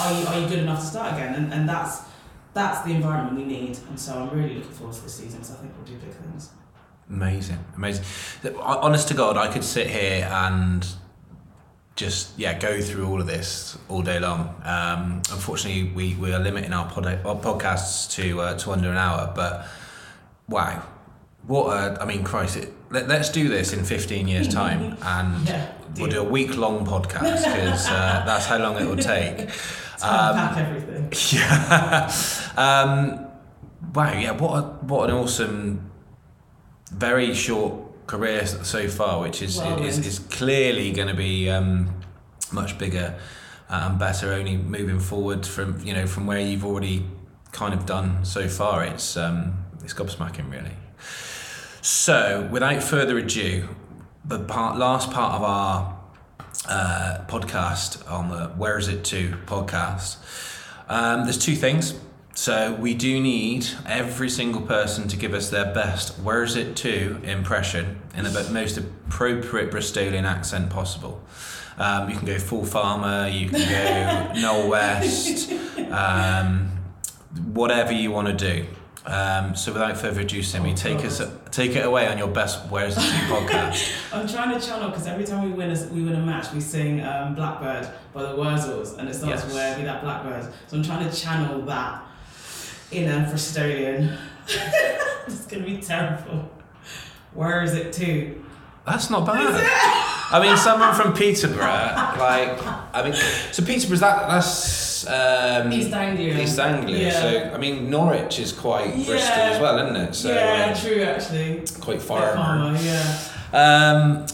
[0.00, 1.34] are you, are you good enough to start again?
[1.34, 2.02] And, and that's
[2.54, 3.78] that's the environment we need.
[3.88, 6.12] And so I'm really looking forward to this season because I think we'll do big
[6.14, 6.50] things.
[7.10, 8.04] Amazing, amazing.
[8.60, 10.86] Honest to God, I could sit here and
[11.96, 14.54] just yeah go through all of this all day long.
[14.64, 18.96] Um, unfortunately, we, we are limiting our, pod, our podcasts to uh, to under an
[18.96, 19.32] hour.
[19.34, 19.66] But
[20.48, 20.84] wow,
[21.46, 22.56] what a I mean, Christ!
[22.58, 26.56] It, let, let's do this in fifteen years' time, and Yeah, we'll do a week
[26.56, 29.48] long podcast because uh, that's how long it will take.
[30.02, 31.12] Unpack everything.
[31.32, 32.12] Yeah.
[32.56, 33.26] um,
[33.94, 34.12] wow.
[34.12, 34.30] Yeah.
[34.32, 35.89] What a, what an awesome,
[36.90, 41.94] very short career so far, which is Well is, is clearly going to be um,
[42.52, 43.18] much bigger
[43.68, 44.32] uh, and better.
[44.32, 47.06] Only moving forward from you know from where you've already
[47.52, 48.84] kind of done so far.
[48.84, 50.76] It's um, it's gobsmacking really.
[51.82, 53.68] So without further ado,
[54.24, 55.98] the part last part of our
[56.68, 60.18] uh, podcast on the Where Is It To podcast.
[60.88, 61.94] Um, there's two things.
[62.34, 66.76] So we do need every single person to give us their best Where Is It
[66.76, 71.20] To impression in the most appropriate Bristolian accent possible.
[71.76, 73.58] Um, you can go full farmer, you can
[74.34, 75.50] go Noel West,
[75.90, 76.70] um,
[77.52, 78.66] whatever you want to do.
[79.06, 81.06] Um, so without further ado, Simi, Oh, take God.
[81.06, 83.90] us take it away on your best Where Is It To podcast.
[84.12, 86.60] I'm trying to channel because every time we win a, we win a match, we
[86.60, 89.54] sing um, Blackbird by the Wurzels, and it starts Yes.
[89.54, 90.52] where be that Blackbird.
[90.68, 92.04] So I'm trying to channel that
[92.92, 94.16] inner Bristolian.
[95.26, 96.50] it's gonna be terrible.
[97.34, 98.42] Where is it to?
[98.86, 99.60] That's not bad.
[100.32, 102.58] I mean, someone from Peterborough, like,
[102.94, 103.14] I mean,
[103.52, 106.38] so Peterborough's that that's um, East Anglia.
[106.38, 106.98] East Anglia.
[106.98, 107.20] Yeah.
[107.20, 110.14] So I mean, Norwich is quite Bristol as well, isn't it?
[110.14, 111.64] So yeah, uh, true actually.
[111.80, 112.34] quite far.
[112.34, 112.78] farmer.
[112.80, 113.28] yeah.
[113.52, 114.26] Um,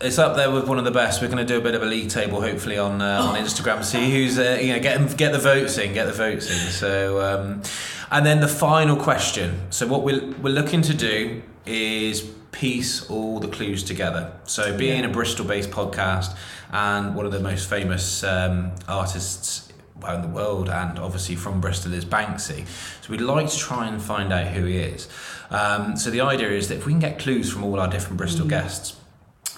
[0.00, 1.20] it's up there with one of the best.
[1.20, 3.84] We're going to do a bit of a league table, hopefully on uh, on Instagram.
[3.84, 6.70] See who's uh, you know get get the votes in, get the votes in.
[6.70, 7.62] So um,
[8.10, 9.60] And then the final question.
[9.70, 12.22] So what we're we're looking to do is
[12.52, 14.32] piece all the clues together.
[14.44, 15.10] So being Yeah.
[15.10, 16.36] a Bristol-based podcast
[16.72, 19.68] and one of the most famous um, artists
[20.02, 22.66] around the world and obviously from Bristol is Banksy.
[23.02, 25.08] So we'd like to try and find out who he is.
[25.50, 28.16] Um, so the idea is that if we can get clues from all our different
[28.16, 28.50] Bristol Mm.
[28.50, 28.96] guests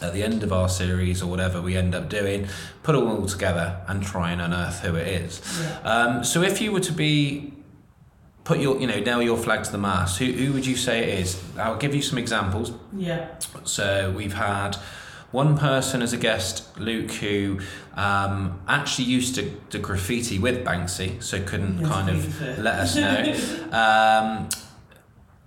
[0.02, 2.48] at the end of our series or whatever we end up doing,
[2.82, 5.40] put it all together and try and unearth who it is.
[5.60, 5.78] Yeah.
[5.80, 7.52] Um, so if you were to be
[8.44, 11.02] put your you know nail your flag to the mast, who, who would you say
[11.02, 11.42] it is?
[11.56, 12.72] I'll give you some examples.
[12.92, 13.28] Yeah.
[13.64, 14.76] So we've had
[15.32, 17.58] one person as a guest, Luke, who
[17.94, 22.96] um, actually used to, to graffiti with Banksy, so couldn't Yes, kind of let us
[22.96, 23.68] know.
[23.72, 24.48] um,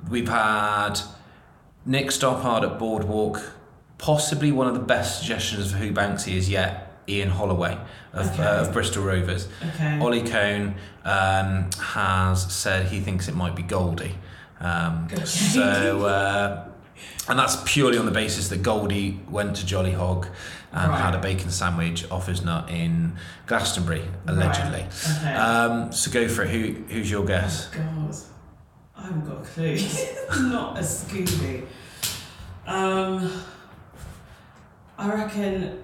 [0.10, 0.99] we've had
[1.86, 3.41] Nick Stoppard at Boardwalk,
[3.98, 6.82] possibly one of the best suggestions for who Banksy is yet.
[7.08, 7.78] Ian Holloway
[8.14, 8.41] of, Okay.
[8.43, 9.48] uh, of Bristol Rovers.
[9.76, 10.00] Okay.
[10.00, 10.74] Ollie Cohn
[11.04, 14.16] um, has said he thinks it might be Goldie.
[14.60, 15.24] Um, Okay.
[15.24, 15.62] So,
[16.08, 16.68] uh,
[17.30, 20.26] and that's purely on the basis that Goldie went to Jolly Hog
[20.72, 21.00] and Right.
[21.00, 24.82] had a bacon sandwich off his nut in Glastonbury, allegedly.
[24.82, 25.18] Right.
[25.20, 25.34] Okay.
[25.36, 26.50] Um, so go for it.
[26.50, 27.70] Who, who's your guess?
[27.72, 28.16] Oh, God,
[28.98, 29.76] I haven't got a clue.
[30.50, 31.66] Not a Scooby.
[32.66, 33.32] Um,
[35.06, 35.84] I reckon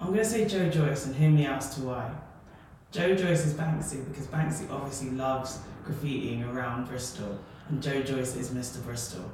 [0.00, 2.10] I'm gonna say Joe Joyce and hear me out as to why.
[2.92, 7.38] Joe Joyce is Banksy because Banksy obviously loves graffitiing around Bristol,
[7.68, 8.82] and Joe Joyce is Mr.
[8.84, 9.30] Bristol,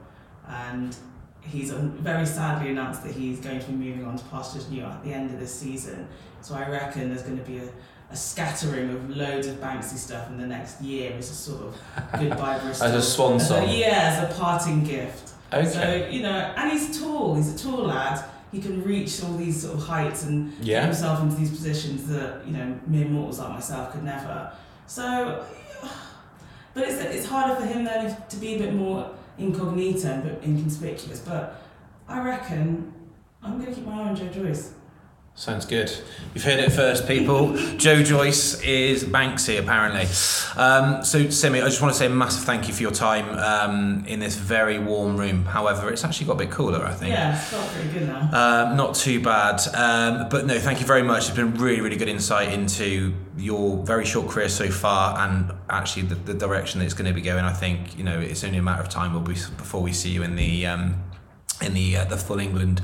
[0.48, 0.96] and
[1.42, 5.04] he's very sadly announced that he's going to be moving on to pastures new at
[5.04, 6.08] the end of this season.
[6.40, 7.68] So I reckon there's going to be a,
[8.10, 12.20] a scattering of loads of Banksy stuff in the next year as a sort of
[12.20, 12.86] goodbye Bristol.
[12.88, 13.68] As a swan As a- song.
[13.68, 15.32] yeah, as a parting gift.
[15.52, 15.66] Okay.
[15.68, 17.34] So you know, and he's tall.
[17.34, 18.24] He's a tall lad.
[18.52, 22.46] He can reach all these sort of heights and get himself into these positions that
[22.46, 24.52] you know mere mortals like myself could never.
[24.86, 25.44] So,
[26.74, 31.20] but it's it's harder for him then to be a bit more incognito and inconspicuous.
[31.20, 31.62] But
[32.06, 32.92] I reckon
[33.42, 34.74] I'm gonna keep my eye on Joe Joyce.
[35.34, 35.90] Sounds good.
[36.34, 37.56] You've heard it first, people.
[37.78, 40.02] Joe Joyce is Banksy, apparently.
[40.60, 43.30] Um, so, Simi, I just want to say a massive thank you for your time
[43.38, 45.46] um, in this very warm room.
[45.46, 47.12] However, it's actually got a bit cooler, I think.
[47.12, 48.68] Yeah, it's felt pretty good now.
[48.70, 49.60] Um, not too bad.
[49.74, 51.28] Um, but no, thank you very much.
[51.28, 56.02] It's been really, really good insight into your very short career so far and actually
[56.02, 57.46] the, the direction that it's going to be going.
[57.46, 60.36] I think, you know, it's only a matter of time before we see you in
[60.36, 61.02] the um,
[61.62, 62.82] in the uh, the full England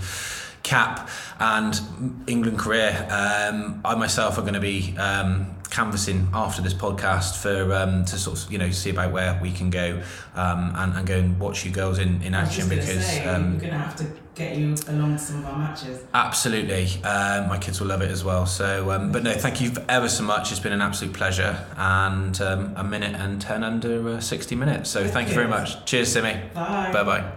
[0.68, 1.08] cap
[1.40, 1.80] and
[2.26, 3.06] England career.
[3.10, 8.18] Um, I myself are going to be um, canvassing after this podcast for um, to
[8.18, 10.02] sort of you know see about where we can go
[10.34, 13.60] um, and, and go and watch you girls in, in action because say, um, we're
[13.60, 16.04] gonna have to get you along to some of our matches.
[16.12, 17.02] Absolutely.
[17.02, 18.46] Um, my kids will love it as well.
[18.46, 20.52] So, um, but no, thank you ever so much.
[20.52, 21.66] It's been an absolute pleasure.
[21.76, 24.90] And um, a minute and 10 under uh, 60 minutes.
[24.90, 25.84] So, thank you very much.
[25.86, 26.40] Cheers, Simi.
[26.54, 26.90] Bye.
[26.92, 27.32] Bye bye.